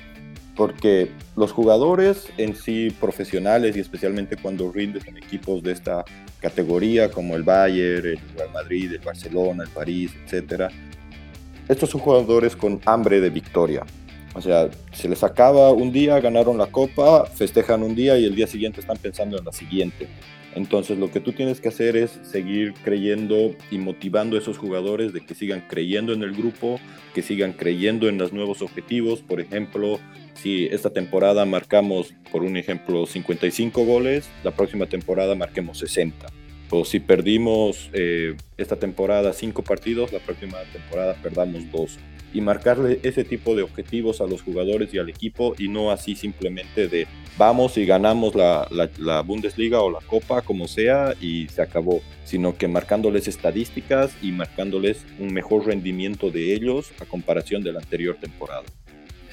[0.56, 6.06] Porque los jugadores en sí profesionales y especialmente cuando rindes en equipos de esta
[6.40, 10.72] categoría como el Bayern, el Real Madrid, el Barcelona, el París, etc.
[11.68, 13.84] Estos son jugadores con hambre de victoria.
[14.36, 18.36] O sea, se les acaba un día, ganaron la copa, festejan un día y el
[18.36, 20.08] día siguiente están pensando en la siguiente.
[20.56, 25.14] Entonces lo que tú tienes que hacer es seguir creyendo y motivando a esos jugadores
[25.14, 26.80] de que sigan creyendo en el grupo,
[27.14, 29.22] que sigan creyendo en los nuevos objetivos.
[29.22, 30.00] Por ejemplo,
[30.34, 36.28] si esta temporada marcamos, por un ejemplo, 55 goles, la próxima temporada marquemos 60.
[36.70, 42.00] O si perdimos eh, esta temporada 5 partidos, la próxima temporada perdamos 2
[42.34, 46.16] y marcarle ese tipo de objetivos a los jugadores y al equipo y no así
[46.16, 48.68] simplemente de vamos y ganamos la,
[48.98, 54.32] la, Bundesliga o la Copa como sea y se acabó, sino que marcándoles estadísticas y
[54.32, 58.64] marcándoles un mejor rendimiento de ellos a comparación de la anterior temporada.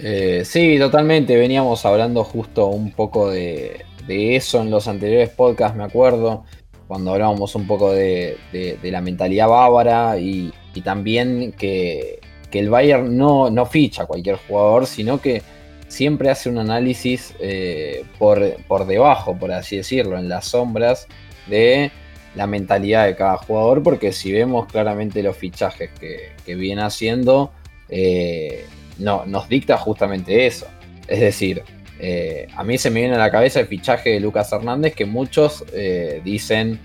[0.03, 5.77] Eh, sí, totalmente, veníamos hablando justo un poco de, de eso en los anteriores podcasts,
[5.77, 6.45] me acuerdo.
[6.89, 8.37] cuando hablábamos un poco de,
[8.83, 12.21] la mentalidad bávara y, también que,
[12.53, 15.43] el Bayern no, no, ficha a cualquier jugador, sino que
[15.87, 21.07] siempre hace un análisis eh, por, por debajo, por así decirlo, en las sombras
[21.47, 21.93] de
[22.35, 27.53] la mentalidad de cada jugador, porque si vemos claramente los fichajes que, viene haciendo,
[27.89, 28.65] eh,
[29.01, 30.67] no, nos dicta justamente eso.
[31.09, 31.63] Es decir,
[31.99, 35.05] eh, a mí se me viene a la cabeza el fichaje de Lucas Hernández, que
[35.05, 36.79] muchos eh, dicen,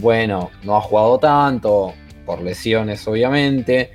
[0.00, 1.94] bueno, no ha jugado tanto,
[2.24, 3.90] por lesiones obviamente,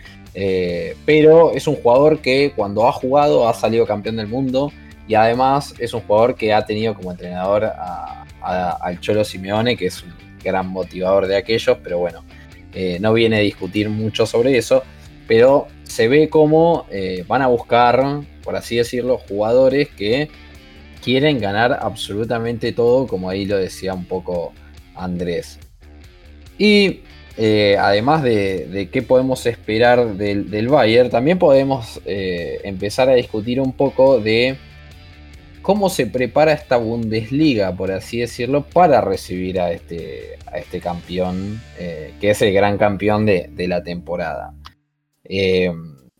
[1.05, 4.73] pero es un jugador que cuando ha jugado ha salido campeón del mundo
[5.07, 7.71] y además es un jugador que ha tenido como entrenador
[8.41, 12.23] al Cholo Simeone, que es un gran motivador de aquellos, pero bueno,
[12.73, 14.83] eh, no viene a discutir mucho sobre eso,
[15.27, 20.29] pero se ve como eh, van a buscar, por así decirlo, jugadores que
[21.03, 24.53] quieren ganar absolutamente todo, como ahí lo decía un poco
[24.95, 25.59] Andrés.
[26.57, 27.01] Y
[27.37, 34.19] eh, además de, qué podemos esperar del, Bayern, también podemos empezar a discutir un poco
[34.19, 34.57] de
[35.67, 42.13] cómo se prepara esta Bundesliga, por así decirlo, para recibir a este, este campeón, eh,
[42.21, 44.53] que es el gran campeón de, la temporada.
[45.27, 45.71] Eh,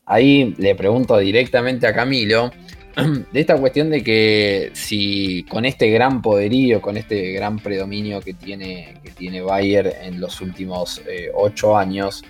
[0.06, 2.52] ahí le pregunto directamente a Camilo
[3.32, 8.34] de esta cuestión de que si con este gran poderío, con este gran predominio que
[8.34, 12.24] tiene, que tiene Bayer en los últimos eh, ocho años,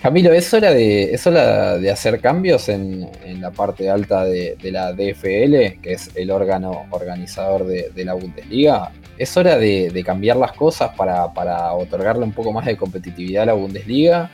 [0.00, 5.80] Camilo, ¿es hora de, es de hacer cambios en, la parte alta de, la DFL,
[5.80, 8.92] que es el órgano organizador de, la Bundesliga?
[9.16, 13.52] ¿Es hora de, cambiar las cosas para, otorgarle un poco más de competitividad a la
[13.54, 14.30] Bundesliga?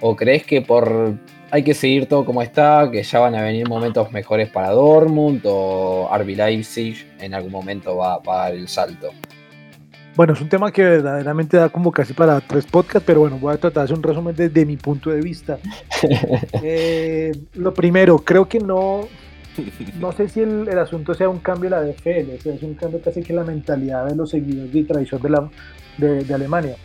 [0.00, 1.14] ¿O crees que por
[1.50, 5.42] hay que seguir todo como está, que ya van a venir momentos mejores para Dortmund
[5.44, 9.10] o RB Leipzig en algún momento va, a dar el salto?
[10.16, 13.54] Bueno, es un tema que verdaderamente da como casi para tres podcasts, pero bueno, voy
[13.54, 15.58] a tratar de hacer un resumen desde mi punto de vista.
[16.62, 19.06] Eh, lo primero, creo que no,
[19.98, 23.22] no sé si el, asunto sea un cambio de la DFL, es un cambio casi
[23.22, 25.50] que la mentalidad de los seguidores tradición de, la,
[25.98, 26.76] de, Alemania.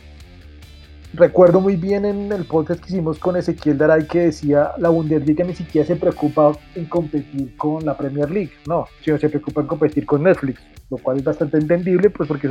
[1.16, 5.46] Recuerdo muy bien en el podcast que hicimos con Ezequiel Daray que decía la Bundesliga
[5.46, 9.68] ni siquiera se preocupa en competir con la Premier League, no, sino se preocupa en
[9.68, 12.50] competir con Netflix, lo cual es bastante entendible pues porque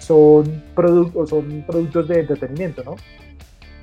[0.00, 2.96] son productos son productos de entretenimiento, ¿no?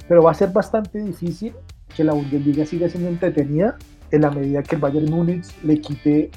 [0.07, 1.53] Pero va a ser bastante difícil
[1.95, 3.75] que la Bundesliga siga siendo entretenida
[4.11, 6.29] en la medida que el Bayern Múnich le quite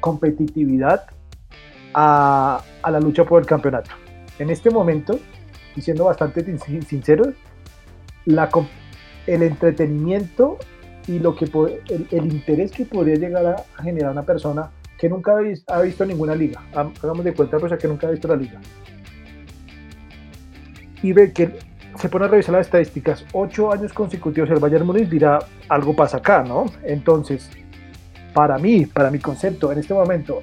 [0.00, 1.06] competitividad
[1.94, 3.90] a, la lucha por el campeonato.
[4.38, 5.18] En este momento,
[5.76, 7.32] y siendo bastante sincero,
[8.24, 8.48] la,
[9.26, 10.58] el entretenimiento
[11.06, 15.32] y lo que el, el, interés que podría llegar a, generar una persona que nunca
[15.66, 18.60] ha visto, ninguna liga, hagamos de cuenta pues, que nunca ha visto la liga,
[21.02, 21.58] y ve que
[21.98, 26.18] se pone a revisar las estadísticas, ocho años consecutivos el Bayern Múnich dirá, algo pasa
[26.18, 26.66] acá, ¿no?
[26.84, 27.50] Entonces,
[28.32, 30.42] para mí, para mi concepto, en este momento,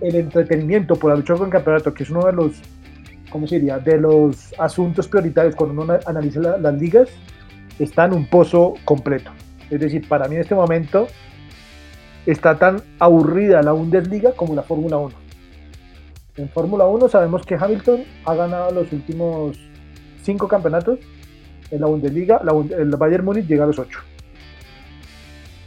[0.00, 2.62] el entretenimiento por la lucha con el campeonato, que es uno de los,
[3.30, 7.08] ¿cómo se diría?, de los asuntos prioritarios cuando uno analiza las ligas,
[7.78, 9.30] está en un pozo completo.
[9.70, 11.06] Es decir, para mí en este momento
[12.26, 15.14] está tan aburrida la Bundesliga como la Fórmula 1.
[16.36, 19.58] En Fórmula 1 sabemos que Hamilton ha ganado los últimos
[20.22, 20.98] cinco campeonatos.
[21.70, 22.40] En la Bundesliga,
[22.76, 24.00] el Bayern Múnich llega a los ocho.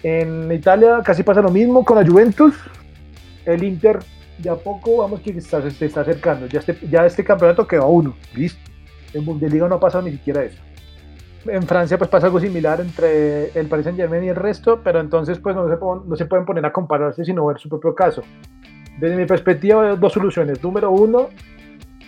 [0.04, 2.54] En Italia casi pasa lo mismo con la Juventus.
[3.46, 4.00] El Inter
[4.38, 6.48] de a poco vamos que se está acercando.
[6.48, 8.16] Ya este, ya este campeonato quedó a uno.
[8.36, 8.60] Listo.
[9.14, 10.62] En Bundesliga no ha pasado ni siquiera eso.
[11.46, 15.00] En Francia pues pasa algo similar entre el Paris Saint Germain y el resto, pero
[15.00, 18.24] entonces pues no se, no se pueden poner a compararse sino ver su propio caso.
[19.00, 20.64] Desde mi perspectiva, dos soluciones.
[20.64, 21.30] Número uno,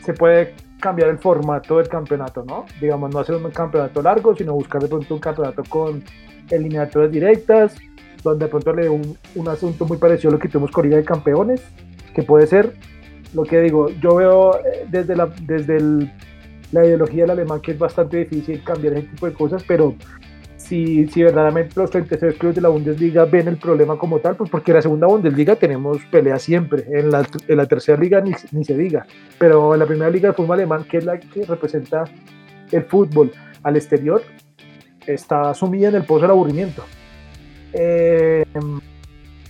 [0.03, 2.65] se puede cambiar el formato del campeonato, ¿no?
[2.79, 6.03] Digamos, no hacer un campeonato largo, sino buscar de pronto un campeonato con
[6.49, 7.75] eliminatorias directas,
[8.23, 10.97] donde de pronto le un, un asunto muy parecido a lo que tuvimos con Liga
[10.97, 11.61] de Campeones,
[12.15, 12.73] que puede ser.
[13.34, 15.80] Lo que digo, yo veo eh, desde la, desde
[16.71, 19.95] la ideología del alemán que es bastante difícil cambiar ese tipo de cosas, pero
[20.56, 24.49] si, si verdaderamente los 36 clubes de la Bundesliga ven el problema como tal, pues
[24.49, 28.32] porque en la segunda Bundesliga tenemos pelea siempre, en la, en la tercera liga ni,
[28.51, 29.05] ni, se diga,
[29.38, 32.05] pero en la primera liga de fútbol alemán, que es la que representa
[32.72, 33.32] el fútbol
[33.63, 34.24] al exterior,
[35.05, 36.84] está sumida en el pozo del aburrimiento.
[37.74, 38.45] Eh,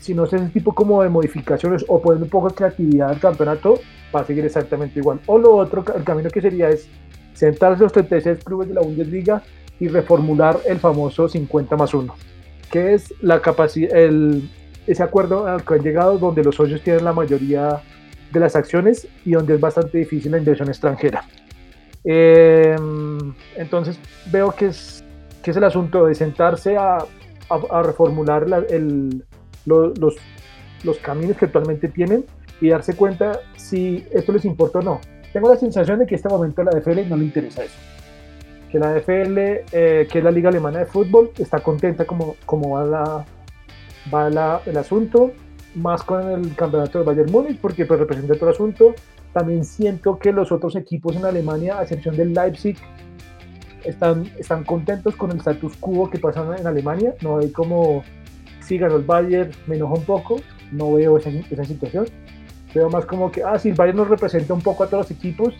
[0.06, 3.20] si no es ese tipo como de modificaciones o poner un poco de creatividad al
[3.20, 3.80] campeonato,
[4.16, 5.20] va a seguir exactamente igual.
[5.26, 6.88] O lo otro, el camino que sería es
[7.34, 9.41] sentarse los 36 clubes de la Bundesliga
[9.80, 12.16] y reformular el famoso 50 más 1,
[12.72, 13.41] que es la
[13.91, 14.47] el,
[14.86, 17.82] ese acuerdo al que han llegado donde los socios tienen la mayoría
[18.32, 21.26] de las acciones y donde es bastante difícil la inversión extranjera.
[22.03, 22.76] Eh,
[23.56, 23.99] entonces
[24.32, 25.03] veo que es,
[25.41, 26.99] que es el asunto de sentarse a,
[27.84, 29.24] reformular el,
[29.66, 30.16] los,
[30.84, 32.26] los caminos que actualmente tienen
[32.61, 35.01] y darse cuenta si esto les importa o no.
[35.34, 37.76] Tengo la sensación de que en este momento la DFL no le interesa eso.
[38.72, 42.72] Que la DFL, eh, que es la Liga Alemana de Fútbol, está contenta como, como
[42.72, 43.26] va, la,
[44.13, 45.32] va la, el asunto,
[45.76, 48.95] más con el campeonato de Bayern Múnich, porque pues, representa otro asunto.
[49.34, 52.78] También siento que los otros equipos en Alemania, a excepción del Leipzig,
[53.84, 57.13] están, están contentos con el status quo que pasa en Alemania.
[57.22, 58.03] No hay como,
[58.66, 60.41] si ganó el Bayern, me enoja un poco,
[60.72, 62.05] no veo esa, esa situación.
[62.74, 65.11] Veo más como que, ah, sí, el Bayern nos representa un poco a todos los
[65.18, 65.53] equipos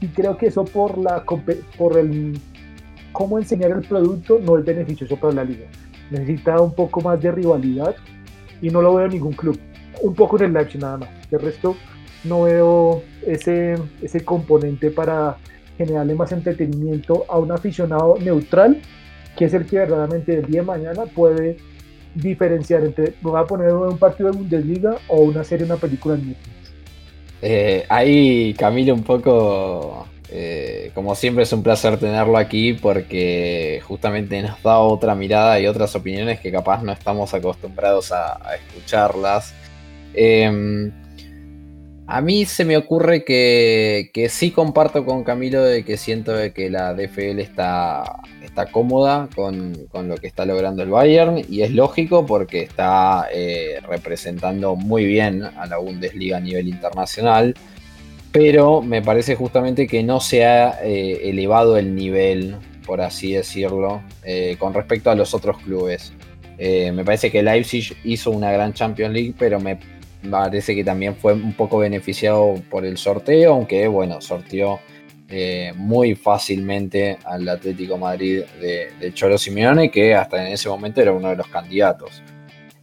[0.00, 2.38] y creo que eso por, la, por el
[3.12, 5.66] cómo enseñar el producto no es beneficioso para la liga.
[6.10, 7.96] Necesita un poco más de rivalidad
[8.62, 9.58] y no lo veo en ningún club.
[10.02, 11.08] Un poco en el Leipzig nada más.
[11.30, 11.76] De resto,
[12.24, 15.36] no veo ese, ese componente para
[15.76, 18.80] generarle más entretenimiento a un aficionado neutral,
[19.36, 21.56] que es el que verdaderamente el día de mañana puede
[22.14, 26.28] diferenciar entre, voy a poner un partido de Bundesliga o una serie, una película en
[26.28, 26.60] Netflix.
[27.42, 34.42] Eh, ahí, Camilo, un poco, eh, como siempre es un placer tenerlo aquí porque justamente
[34.42, 39.54] nos da otra mirada y otras opiniones que capaz no estamos acostumbrados a, escucharlas.
[40.12, 40.92] Em,
[42.06, 46.68] a mí se me ocurre que, que, sí comparto con Camilo de que siento que
[46.68, 48.02] la DFL está,
[48.50, 53.78] está cómoda con, lo que está logrando el Bayern y es lógico porque está eh,
[53.88, 57.54] representando muy bien a la Bundesliga a nivel internacional,
[58.32, 64.02] pero me parece justamente que no se ha eh, elevado el nivel, por así decirlo,
[64.24, 66.12] eh, con respecto a los otros clubes.
[66.58, 69.78] me parece que Leipzig hizo una gran Champions League, pero me
[70.28, 74.80] parece que también fue un poco beneficiado por el sorteo, aunque bueno, sorteó
[75.32, 81.12] eh, muy fácilmente al Atlético Madrid de, Cholo Simeone, que hasta en ese momento era
[81.12, 82.20] uno de los candidatos.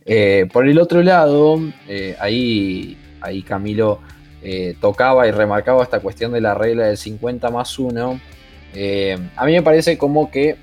[0.05, 3.99] Eh, por el otro lado, eh, ahí, ahí Camilo
[4.79, 8.11] tocaba y remarcaba esta cuestión de la regla del 50 más 1.
[9.35, 10.55] a mí me parece como que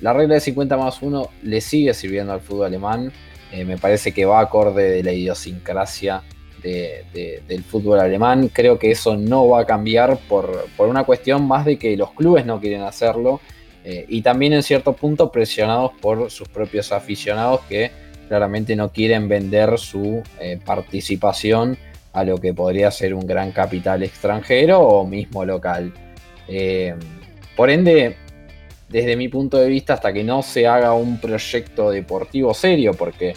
[0.00, 3.12] la regla del 50 más 1 le sigue sirviendo al fútbol alemán
[3.64, 6.24] me parece que va acorde de la idiosincrasia
[6.64, 8.48] del fútbol alemán.
[8.48, 12.46] Creo que eso no va a cambiar por, una cuestión más de que los clubes
[12.46, 13.40] no quieren hacerlo
[13.84, 17.90] eh, y también en cierto punto presionados por sus propios aficionados que
[18.28, 21.76] claramente no quieren vender su eh, participación
[22.14, 25.92] a lo que podría ser un gran capital extranjero o mismo local.
[27.56, 28.16] por ende,
[28.88, 33.34] desde mi punto de vista, hasta que no se haga un proyecto deportivo serio, porque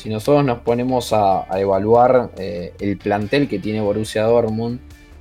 [0.00, 4.80] si nosotros nos ponemos a, evaluar eh, el plantel que tiene Borussia Dortmund,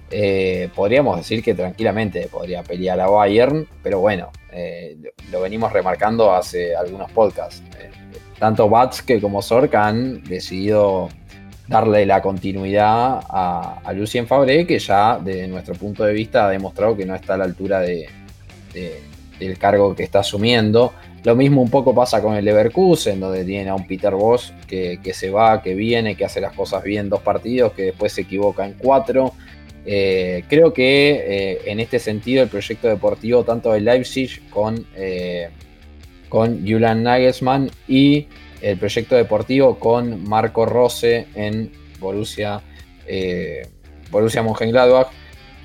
[0.10, 4.96] eh, podríamos decir que tranquilamente podría pelear a Bayern, pero bueno, eh,
[5.32, 7.62] lo venimos remarcando hace algunos podcasts.
[8.40, 11.10] tanto Batske como Sork han decidido
[11.68, 16.96] darle la continuidad a, Lucien Fabré, que ya desde nuestro punto de vista ha demostrado
[16.96, 18.08] que no está a la altura de
[19.40, 20.94] del cargo que está asumiendo.
[21.24, 25.00] Lo mismo un poco pasa con el Leverkusen, donde tiene a un Peter Bosch que,
[25.14, 28.66] se va, que viene, que hace las cosas bien dos partidos, que después se equivoca
[28.66, 29.34] en cuatro.
[29.86, 35.50] Eh, creo que eh, en este sentido el proyecto deportivo tanto de Leipzig con, eh,
[36.30, 38.28] con Julian Nagelsmann y
[38.62, 42.62] el proyecto deportivo con Marco Rose en Borussia,
[44.12, 45.08] Borussia Mönchengladbach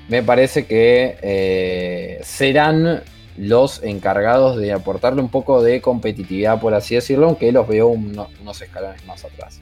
[0.07, 3.03] me parece que serán
[3.37, 8.61] los encargados de aportarle un poco de competitividad, por así decirlo, aunque los veo unos
[8.61, 9.59] escalones más atrás.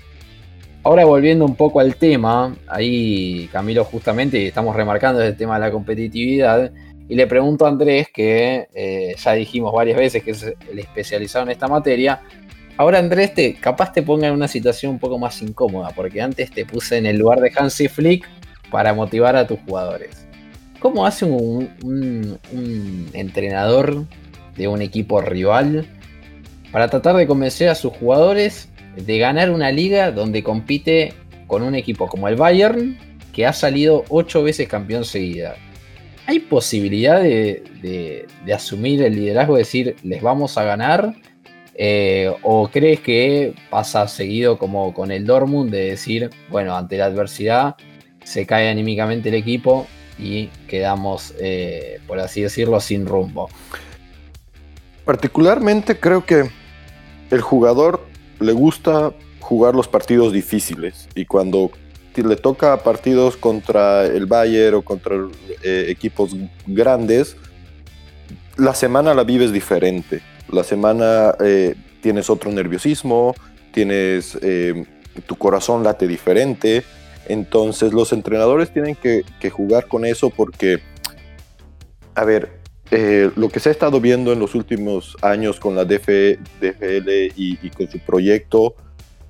[0.83, 5.71] Ahora volviendo un poco al tema, ahí Camilo justamente estamos remarcando el tema de la
[5.71, 6.71] competitividad
[7.07, 11.45] y le pregunto a Andrés, que eh, ya dijimos varias veces que es el especializado
[11.45, 12.21] en esta materia,
[12.75, 16.51] ahora Andrés te, capaz te ponga en una situación un poco más incómoda, porque antes
[16.51, 18.27] te puse en el lugar de Hansi Flick
[18.69, 20.27] para motivar a tus jugadores.
[20.83, 22.39] ¿Cómo hace un,
[23.13, 24.03] entrenador
[24.57, 25.85] de un equipo rival
[26.73, 28.67] para tratar de convencer a sus jugadores
[28.97, 31.13] de ganar una liga donde compite
[31.47, 32.97] con un equipo como el Bayern,
[33.31, 35.55] que ha salido ocho veces campeón seguida?
[36.25, 41.15] ¿Hay posibilidad de, asumir el liderazgo, y decir, les vamos a ganar?
[41.75, 47.05] Eh, ¿O crees que pasa seguido como con el Dortmund de decir, bueno, ante la
[47.05, 47.75] adversidad
[48.25, 49.87] se cae anímicamente el equipo
[50.17, 53.49] y quedamos, eh, por así decirlo, sin rumbo.
[55.05, 56.49] Particularmente creo que
[57.29, 58.05] el jugador
[58.39, 61.71] le gusta jugar los partidos difíciles y cuando
[62.15, 65.15] le toca partidos contra el Bayern o contra
[65.63, 66.35] eh, equipos
[66.67, 67.35] grandes,
[68.55, 70.21] la semana la vives diferente.
[70.51, 73.33] La semana eh, tienes otro nerviosismo,
[73.71, 74.37] tienes
[75.25, 76.83] tu corazón late diferente.
[77.27, 80.79] Entonces los entrenadores tienen que, jugar con eso porque,
[82.15, 82.61] a ver,
[83.35, 86.37] lo que se ha estado viendo en los últimos años con la DFL
[87.35, 88.75] y con su proyecto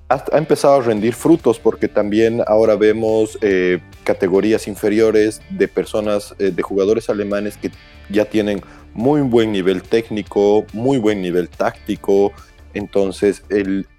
[0.08, 6.50] ha, empezado a rendir frutos porque también ahora vemos eh, categorías inferiores de personas, eh,
[6.50, 7.70] de jugadores alemanes que
[8.10, 12.32] ya tienen muy buen nivel técnico, muy buen nivel táctico.
[12.74, 13.44] Entonces,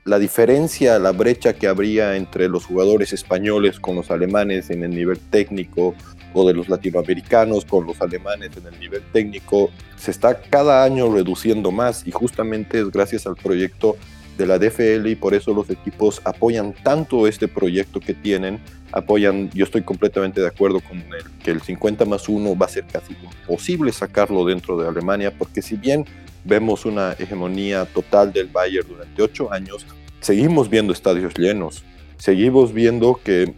[0.03, 4.91] la diferencia, la brecha que habría entre los jugadores españoles con los alemanes en el
[4.91, 5.95] nivel técnico
[6.33, 11.11] o de los latinoamericanos con los alemanes en el nivel técnico, se está cada año
[11.13, 13.95] reduciendo más y justamente es gracias al proyecto
[14.37, 18.59] de la DFL y por eso los equipos apoyan tanto este proyecto que tienen,
[18.91, 22.69] apoyan, yo estoy completamente de acuerdo con el, que el 50 más 1 va a
[22.69, 26.05] ser casi imposible sacarlo dentro de Alemania, porque si bien
[26.45, 29.85] vemos una hegemonía total del Bayern durante ocho años,
[30.21, 31.83] seguimos viendo estadios llenos,
[32.17, 33.53] seguimos viendo que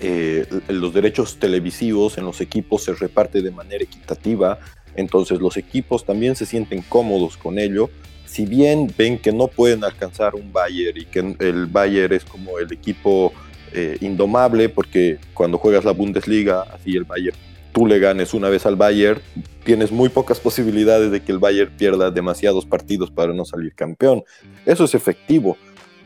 [0.00, 4.58] eh, los derechos televisivos en los equipos se reparten de manera equitativa,
[4.94, 7.90] entonces los equipos también se sienten cómodos con ello.
[8.24, 12.58] Si bien ven que no pueden alcanzar un Bayern y que el Bayern es como
[12.58, 13.32] el equipo
[13.72, 17.36] eh, indomable, porque cuando juegas la Bundesliga, así el Bayern,
[17.76, 19.20] tú le ganes una vez al Bayern,
[19.62, 24.24] tienes muy pocas posibilidades de que el Bayern pierda demasiados partidos para no salir campeón.
[24.64, 25.58] Eso es efectivo,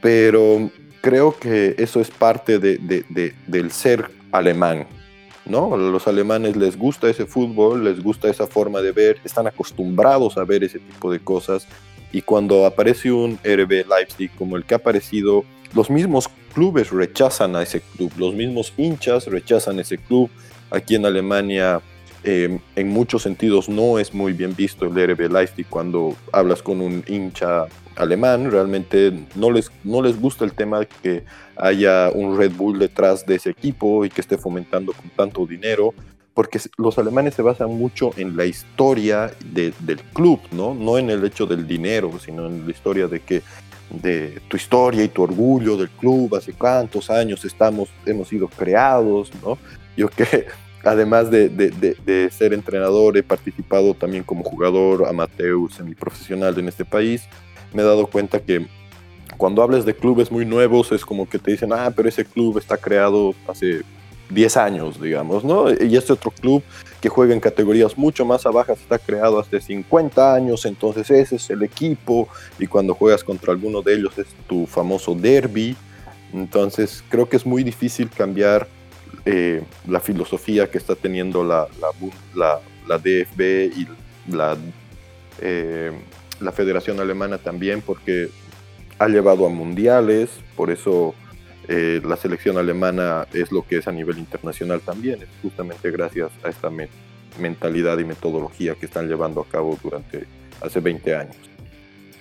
[0.03, 0.69] pero
[1.01, 4.89] creo que eso es parte del ser alemán.
[5.47, 5.77] ¿no?
[5.77, 10.45] Los alemanes les gusta ese fútbol, les gusta esa forma de ver, están acostumbrados a
[10.45, 11.69] ver ese tipo de cosas
[12.11, 17.55] y cuando aparece un RB Leipzig como el que ha aparecido, los mismos clubes rechazan
[17.55, 20.29] a ese club, los mismos hinchas rechazan ese club.
[20.71, 21.81] Aquí en Alemania,
[22.23, 26.81] em, en muchos sentidos, no es muy bien visto el RB Leipzig cuando hablas con
[26.81, 27.67] un hincha
[27.97, 28.51] alemán.
[28.51, 31.25] Realmente no les, no les gusta el tema de que
[31.57, 35.95] haya un Red Bull detrás de ese equipo y que esté fomentando con tanto dinero
[36.35, 40.75] porque los alemanes se basan mucho en la historia del club, ¿no?
[40.75, 43.43] No en el hecho del dinero, sino en la historia de que
[43.91, 49.31] de tu historia y tu orgullo del club, hace cuántos años estamos, hemos sido creados,
[49.43, 49.59] ¿no?
[49.97, 50.47] Yo que
[50.85, 57.29] además de, de, ser entrenador, he participado también como jugador amateur, semiprofesional en este país,
[57.73, 58.67] me he dado cuenta que
[59.37, 62.59] cuando hables de clubes muy nuevos es como que te dicen, ah, pero ese club
[62.59, 63.83] está creado hace
[64.31, 65.71] 10 años, digamos, ¿no?
[65.71, 66.63] Y este otro club
[67.01, 71.51] que juega en categorías mucho más bajas está creado hace 50 años, entonces ese es
[71.51, 72.29] el equipo
[72.59, 75.77] y cuando juegas contra alguno de ellos es tu famoso derby.
[76.33, 78.69] Entonces creo que es muy difícil cambiar
[79.25, 81.67] eh, la filosofía que está teniendo la,
[82.35, 83.41] la, la, DFB
[83.77, 83.89] y
[84.29, 84.57] la,
[85.41, 85.93] eh,
[86.41, 88.31] la Federación Alemana también porque
[88.99, 91.15] ha llevado a mundiales, por eso
[91.69, 96.31] eh, la selección alemana es lo que es a nivel internacional también, es justamente gracias
[96.43, 96.71] a esta
[97.39, 100.25] mentalidad y metodología que están llevando a cabo durante
[100.61, 101.37] hace 20 años.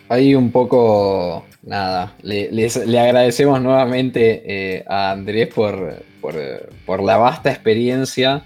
[0.08, 7.52] Ahí un poco, nada, le, le agradecemos nuevamente eh, a Andrés por, por, la vasta
[7.52, 8.46] experiencia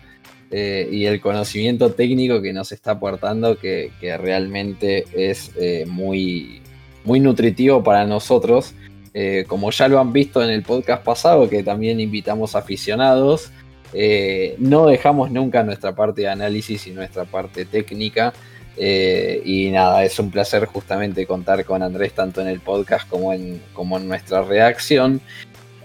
[0.51, 5.51] eh, y el conocimiento técnico que nos está aportando, que, realmente es
[5.87, 6.61] muy,
[7.03, 8.73] muy nutritivo para nosotros
[9.13, 13.51] eh, como ya lo han visto en el podcast pasado, que también invitamos aficionados,
[13.93, 18.33] eh, no dejamos nunca nuestra parte de análisis y nuestra parte técnica.
[18.75, 23.31] Eh, y nada, es un placer justamente contar con Andrés tanto en el podcast como
[23.31, 25.21] en, como en nuestra reacción.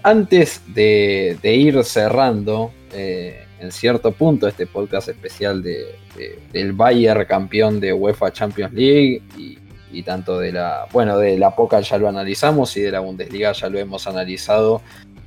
[0.03, 8.31] Antes de, ir cerrando, en cierto punto, este podcast especial del Bayern campeón de UEFA
[8.31, 9.57] Champions League y,
[9.91, 13.51] y tanto de la, bueno, de la Poca ya lo analizamos y de la Bundesliga
[13.53, 14.81] ya lo hemos analizado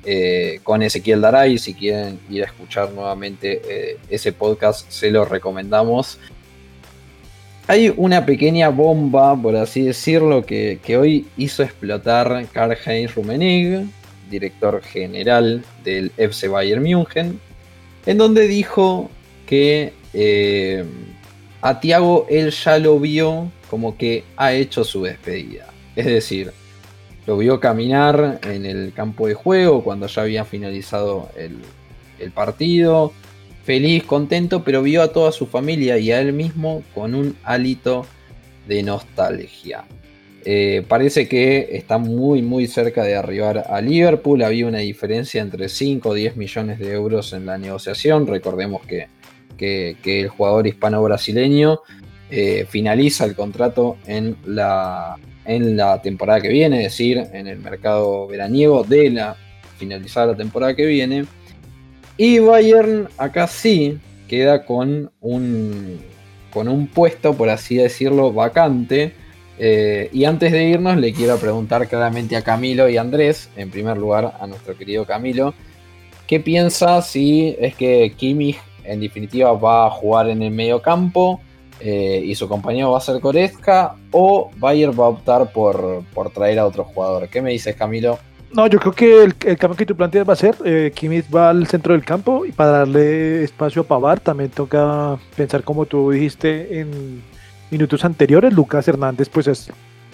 [0.05, 1.59] eh, con Ezequiel Daray.
[1.59, 6.19] Si quieren ir a escuchar nuevamente eh, ese podcast, se lo recomendamos.
[7.69, 13.87] Hay una pequeña bomba, por así decirlo, que, hoy hizo explotar Karl-Heinz Rummenigge,
[14.33, 17.39] director general del FC Bayern München,
[18.07, 19.11] en donde dijo
[19.47, 20.85] que eh,
[21.61, 25.69] a Thiago él ya lo vio como que ha hecho su despedida.
[25.95, 26.53] Es decir,
[27.27, 31.61] lo vio caminar en el campo de juego cuando ya había finalizado el,
[32.33, 33.13] partido,
[33.65, 38.07] feliz, contento, pero vio a toda su familia y a él mismo con un hálito
[38.67, 39.85] de nostalgia.
[40.45, 44.43] Eh, parece que está muy muy cerca de arribar a Liverpool.
[44.43, 48.27] Había una diferencia entre 5 o 10 millones de euros en la negociación.
[48.27, 49.09] Recordemos que,
[49.59, 51.81] el jugador hispano-brasileño
[52.31, 57.61] eh, finaliza el contrato en la, en la temporada que viene, es decir, en el
[57.61, 59.37] mercado veraniego de la
[59.79, 61.27] finalizada la temporada que viene.
[62.17, 66.01] Y Bayern acá sí queda con un,
[66.53, 69.13] con un puesto, por así decirlo, vacante
[69.65, 73.97] eh, y antes de irnos, le quiero preguntar claramente a Camilo y Andrés, en primer
[73.97, 75.55] lugar a nuestro querido Camilo,
[76.27, 81.41] ¿qué piensa si es que Kimmich en definitiva va a jugar en el medio campo
[81.79, 86.03] eh, y su compañero va a ser Koreska o Bayer va a optar por,
[86.35, 87.29] traer a otro jugador?
[87.29, 88.19] ¿Qué me dices, Camilo?
[88.53, 91.51] No, yo creo que el, cambio que tú planteas va a ser, eh, Kimmich va
[91.51, 96.11] al centro del campo y para darle espacio a Pavar también toca pensar como tú
[96.11, 97.23] dijiste en
[97.73, 99.71] minutos anteriores, Lucas Hernández pues es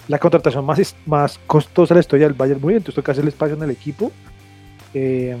[0.07, 3.27] la contratación más, más costosa de la historia del Bayern Múnich, entonces toca hacer el
[3.27, 4.11] espacio en el equipo.
[4.93, 5.37] Eh,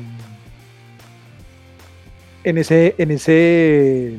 [2.43, 4.17] en ese, en ese,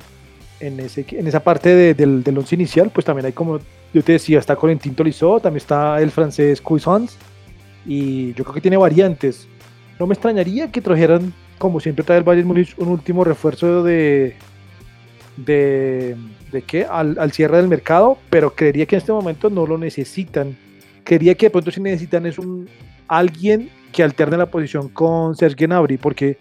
[0.58, 3.60] en ese, en esa parte del, del once inicial, pues también hay como
[3.92, 7.16] yo te decía, está Corentin Tolisso, también está el francés Cuisance,
[7.86, 9.48] y yo creo que tiene variantes.
[9.98, 14.36] No me extrañaría que trajeran, como siempre trae el Bayern Múnich, un último refuerzo de,
[15.36, 16.16] de
[16.50, 20.56] de qué al, cierre del mercado, pero creería que en este momento no lo necesitan.
[21.04, 22.68] Creería que de pronto si necesitan es un
[23.08, 26.36] alguien que alterne la posición con Serge Gnabry, porque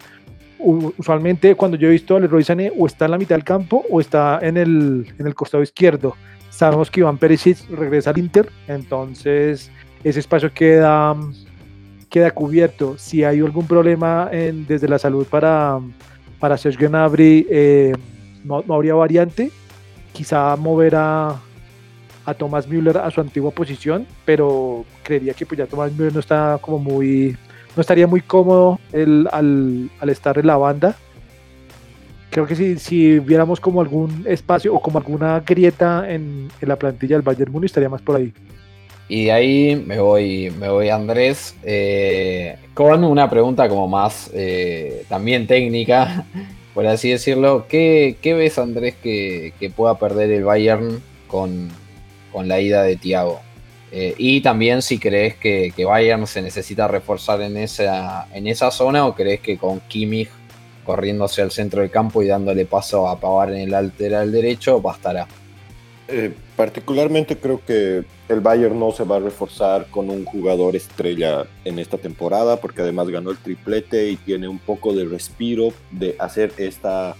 [0.58, 3.84] usualmente cuando yo he visto a Leroy Sané o está en la mitad del campo
[3.90, 6.16] o está en el, en el costado izquierdo.
[6.50, 9.70] Sabemos que Iván Perisic regresa al Inter, entonces
[10.04, 11.16] ese espacio queda,
[12.08, 12.96] queda cubierto.
[12.98, 15.80] Si hay algún problema en, desde la salud para,
[16.38, 17.92] para Serge Gnabry, eh,
[18.44, 19.50] no, no habría variante
[20.12, 21.40] quizá mover a,
[22.26, 26.20] a Thomas Müller a su antigua posición, pero creería que pues ya Thomas Müller no
[26.20, 27.36] está como muy,
[27.76, 30.96] no estaría muy cómodo al, al, estar en la banda.
[32.30, 36.76] Creo que si, si viéramos como algún espacio o como alguna grieta en, en la
[36.76, 38.32] plantilla del Bayern Múnich estaría más por ahí.
[39.08, 45.48] Y ahí me voy, me voy Andrés, eh, con una pregunta como más eh, también
[45.48, 46.24] técnica
[46.74, 47.66] por así decirlo.
[47.68, 51.70] ¿Qué, ves, Andrés, que, pueda perder el Bayern con,
[52.44, 53.40] la ida de Thiago?
[53.92, 59.06] Eh, y también si crees que, Bayern se necesita reforzar en esa, en esa zona
[59.06, 60.30] o crees que con Kimmich
[60.84, 65.26] corriéndose al centro del campo y dándole paso a Pavar en el lateral derecho bastará.
[66.12, 71.46] Eh, particularmente creo que el Bayern no se va a reforzar con un jugador estrella
[71.64, 76.16] en esta temporada porque además ganó el triplete y tiene un poco de respiro de
[76.18, 77.16] hacer esta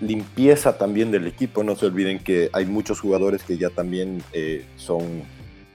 [0.00, 1.62] limpieza también del equipo.
[1.62, 5.22] No se olviden que hay muchos jugadores que ya también eh, son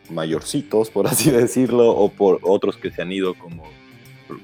[0.09, 3.63] mayorcitos, por así decirlo, o por otros que se han ido como,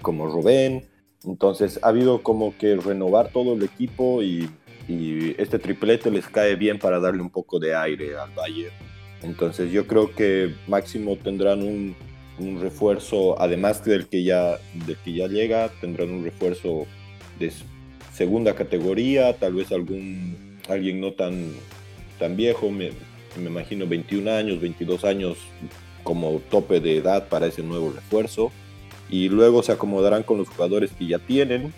[0.01, 0.85] como Rubén.
[1.23, 4.49] Entonces ha habido como que renovar todo el equipo y
[4.87, 8.73] y este triplete les cae bien para darle un poco de aire al Bayern.
[9.23, 11.95] Entonces yo creo que máximo tendrán un,
[12.39, 16.85] un refuerzo, además del que, ya, del que ya llega, tendrán un refuerzo
[17.39, 17.51] de
[18.13, 21.53] segunda categoría, tal vez algún alguien no tan,
[22.19, 22.91] tan viejo, me,
[23.37, 25.37] me imagino 21 años, 22 años
[26.03, 28.51] como tope de edad para ese nuevo refuerzo.
[29.09, 31.73] Y luego se acomodarán con los jugadores que ya tienen.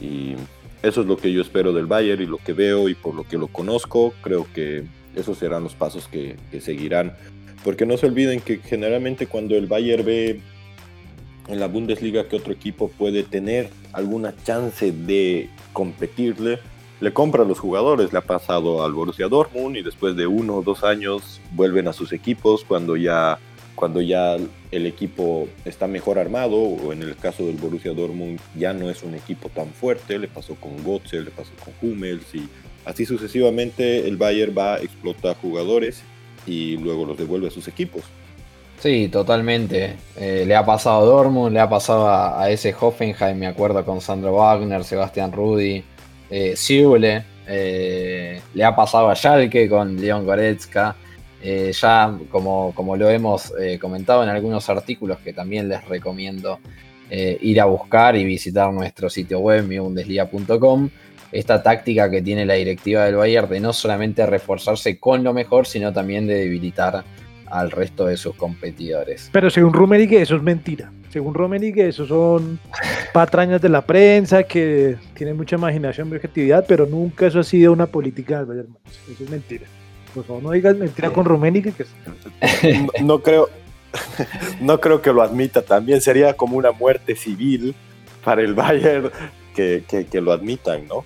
[0.00, 0.34] Y
[0.82, 3.24] eso es lo que yo espero del Bayern y lo que veo y por lo
[3.24, 7.14] que lo conozco, creo que esos serán los pasos que, seguirán.
[7.64, 10.40] Porque no se olviden que generalmente cuando el Bayern ve
[11.48, 16.60] en la Bundesliga que otro equipo puede tener alguna chance de competirle,
[17.00, 18.12] le compra a los jugadores.
[18.12, 21.92] Le ha pasado al Borussia Dortmund y después de uno o dos años vuelven a
[21.92, 23.38] sus equipos cuando ya
[23.74, 24.36] cuando ya
[24.70, 29.02] el equipo está mejor armado, o en el caso del Borussia Dortmund ya no es
[29.02, 32.48] un equipo tan fuerte, le pasó con Götze, le pasó con Hummels y
[32.84, 36.02] así sucesivamente el Bayern va, explota jugadores
[36.46, 38.02] y luego los devuelve a sus equipos.
[38.80, 39.96] Sí, totalmente.
[40.16, 44.00] Eh, le ha pasado a Dortmund, le ha pasado a, ese Hoffenheim, me acuerdo con
[44.00, 45.82] Sandro Wagner, Sebastián Rudi,
[46.30, 46.54] eh,
[47.50, 50.94] eh, le ha pasado a Schalke con Leon Goretzka.
[51.40, 56.58] Eh, ya como, como, lo hemos eh, comentado en algunos artículos que también les recomiendo
[57.10, 60.90] eh, ir a buscar y visitar nuestro sitio web mibundesliga.com,
[61.30, 65.66] esta táctica que tiene la directiva del Bayern de no solamente reforzarse con lo mejor,
[65.66, 67.04] sino también de debilitar
[67.46, 69.30] al resto de sus competidores.
[69.32, 70.92] Pero según Rummenigge eso es mentira.
[71.10, 72.58] Según Rummenigge eso son
[73.14, 77.72] patrañas de la prensa que tienen mucha imaginación y objetividad, pero nunca eso ha sido
[77.72, 78.76] una política del Bayern.
[79.10, 79.64] Eso es mentira.
[80.18, 81.72] Por favor, no digas mentira con Rummenigge.
[81.72, 81.84] Que...
[83.04, 83.48] no creo,
[84.60, 86.00] no creo que lo admita también.
[86.00, 87.72] Sería como una muerte civil
[88.24, 89.12] para el Bayern
[89.54, 91.04] que, que, lo admitan, ¿no?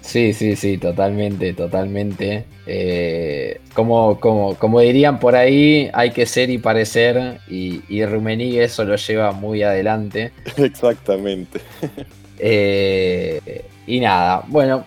[0.00, 2.44] Sí, sí, sí, totalmente, totalmente.
[2.68, 8.62] Eh, como, como, como dirían por ahí, hay que ser y parecer, y, y Rummenigge
[8.62, 10.30] eso lo lleva muy adelante.
[10.56, 11.60] Exactamente.
[12.38, 14.84] Eh, y nada, bueno,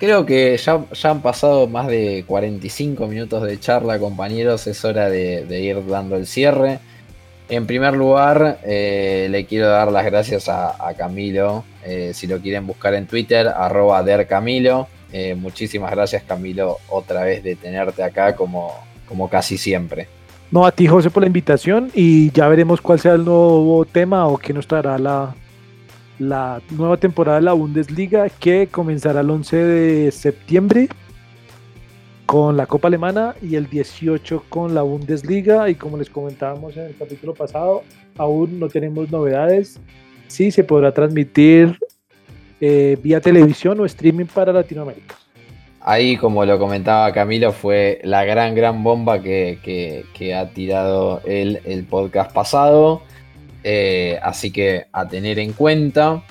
[0.00, 5.08] creo que ya, ya, han pasado más de 45 minutos de charla, compañeros, es hora
[5.08, 6.80] de ir dando el cierre.
[7.50, 11.64] En primer lugar, eh, le quiero dar las gracias a, Camilo.
[11.84, 14.86] Eh, si lo quieren buscar en Twitter, arroba dercamilo.
[15.12, 18.72] Eh, muchísimas gracias, Camilo, otra vez de tenerte acá como,
[19.08, 20.06] como casi siempre.
[20.52, 24.28] No, a ti, José, por la invitación y ya veremos cuál sea el nuevo tema
[24.28, 25.34] o qué nos traerá la,
[26.20, 30.88] la nueva temporada de la Bundesliga que comenzará el 11 de septiembre
[32.26, 35.70] con la Copa Alemana y el 18 con la Bundesliga.
[35.70, 37.82] Y como les comentábamos en el capítulo pasado,
[38.18, 39.80] aún no tenemos novedades.
[40.28, 41.78] Sí, se podrá transmitir
[42.60, 45.16] eh, vía televisión o streaming para Latinoamérica.
[45.80, 50.04] Ahí, como lo comentaba Camilo, fue la gran, gran bomba que,
[50.36, 53.00] ha tirado el, el podcast pasado.
[53.62, 56.22] Eh, así que a tener en cuenta.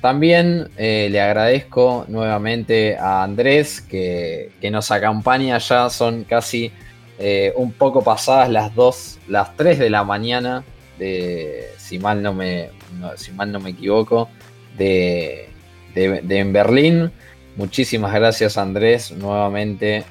[0.00, 6.72] También eh, le agradezco nuevamente a Andrés que, nos acompaña ya, son casi
[7.20, 10.64] eh, un poco pasadas las 2, las 3 de la mañana,
[10.98, 12.70] de, si, mal no me,
[13.16, 14.28] si mal no me equivoco,
[14.76, 15.48] de,
[15.94, 17.12] en Berlín.
[17.54, 20.04] Muchísimas gracias Andrés, nuevamente.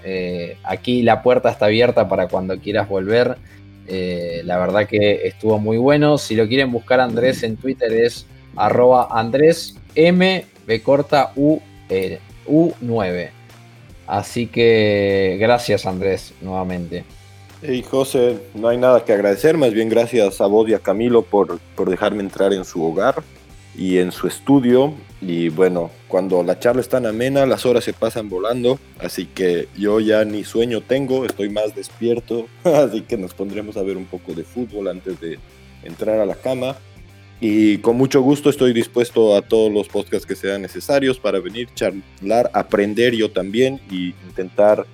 [0.63, 3.37] Aquí la puerta está abierta para cuando quieras volver.
[3.87, 6.17] La verdad que estuvo muy bueno.
[6.17, 8.25] Si lo quieren buscar Andrés en Twitter es
[8.55, 10.45] arroba Andrés M,
[10.83, 11.59] corta, U,
[11.89, 13.29] e, U9.
[14.07, 17.03] Así que gracias Andrés nuevamente.
[17.61, 21.21] Hey José, no hay nada que agradecer, más bien gracias a vos y a Camilo
[21.21, 23.21] por, por dejarme entrar en su hogar
[23.77, 24.93] y en su estudio.
[25.21, 29.67] Y bueno, cuando la charla es tan amena, las horas se pasan volando, así que
[29.77, 34.05] yo ya ni sueño tengo, estoy más despierto, así que nos pondremos a ver un
[34.05, 35.37] poco de fútbol antes de
[35.83, 36.75] entrar a la cama.
[37.39, 41.69] Y con mucho gusto estoy dispuesto a todos los podcasts que sean necesarios para venir,
[41.73, 44.85] charlar, aprender yo también y intentar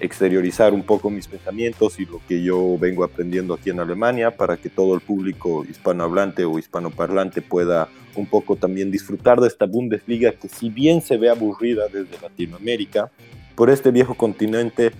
[0.00, 4.56] exteriorizar un poco mis pensamientos y lo que yo vengo aprendiendo aquí en Alemania para
[4.56, 10.32] que todo el público hispanohablante o hispanoparlante pueda un poco también disfrutar de esta Bundesliga
[10.32, 13.10] que si bien se ve aburrida desde Latinoamérica,
[13.54, 14.92] por este viejo continente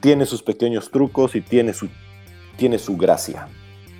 [0.00, 1.88] tiene sus pequeños trucos y tiene su,
[2.56, 3.48] tiene su gracia.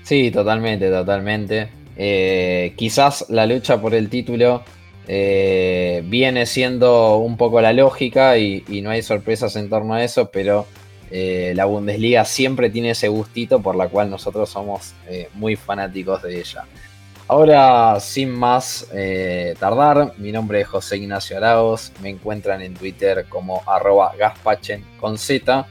[0.03, 1.68] Sí, totalmente, totalmente.
[1.96, 4.62] Eh, quizás la lucha por el título
[5.09, 10.31] eh, viene siendo un poco la lógica y, no hay sorpresas en torno a eso,
[10.31, 10.67] pero
[11.11, 14.95] eh, la Bundesliga siempre tiene ese gustito por la cual nosotros somos
[15.35, 16.65] muy fanáticos de ella.
[17.27, 18.87] Ahora, sin más
[19.59, 25.19] tardar, mi nombre es José Ignacio Araos, me encuentran en Twitter como arroba gaspachen con
[25.19, 25.67] Z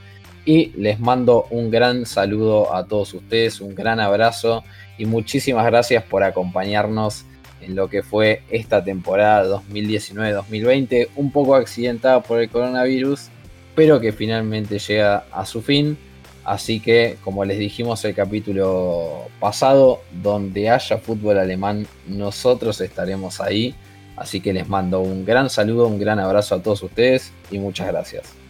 [0.48, 4.64] y les mando un gran saludo a todos ustedes, un gran abrazo
[4.98, 7.26] y muchísimas gracias por acompañarnos
[7.62, 13.30] en lo que fue esta temporada 2019-2020, un poco accidentada por el coronavirus,
[13.76, 15.97] pero que finalmente llega a su fin.
[16.43, 23.76] Así que, como les dijimos el capítulo pasado, donde haya fútbol alemán, nosotros estaremos ahí.
[24.16, 27.88] Así que les mando un gran saludo, un gran abrazo a todos ustedes y muchas
[27.88, 28.47] gracias.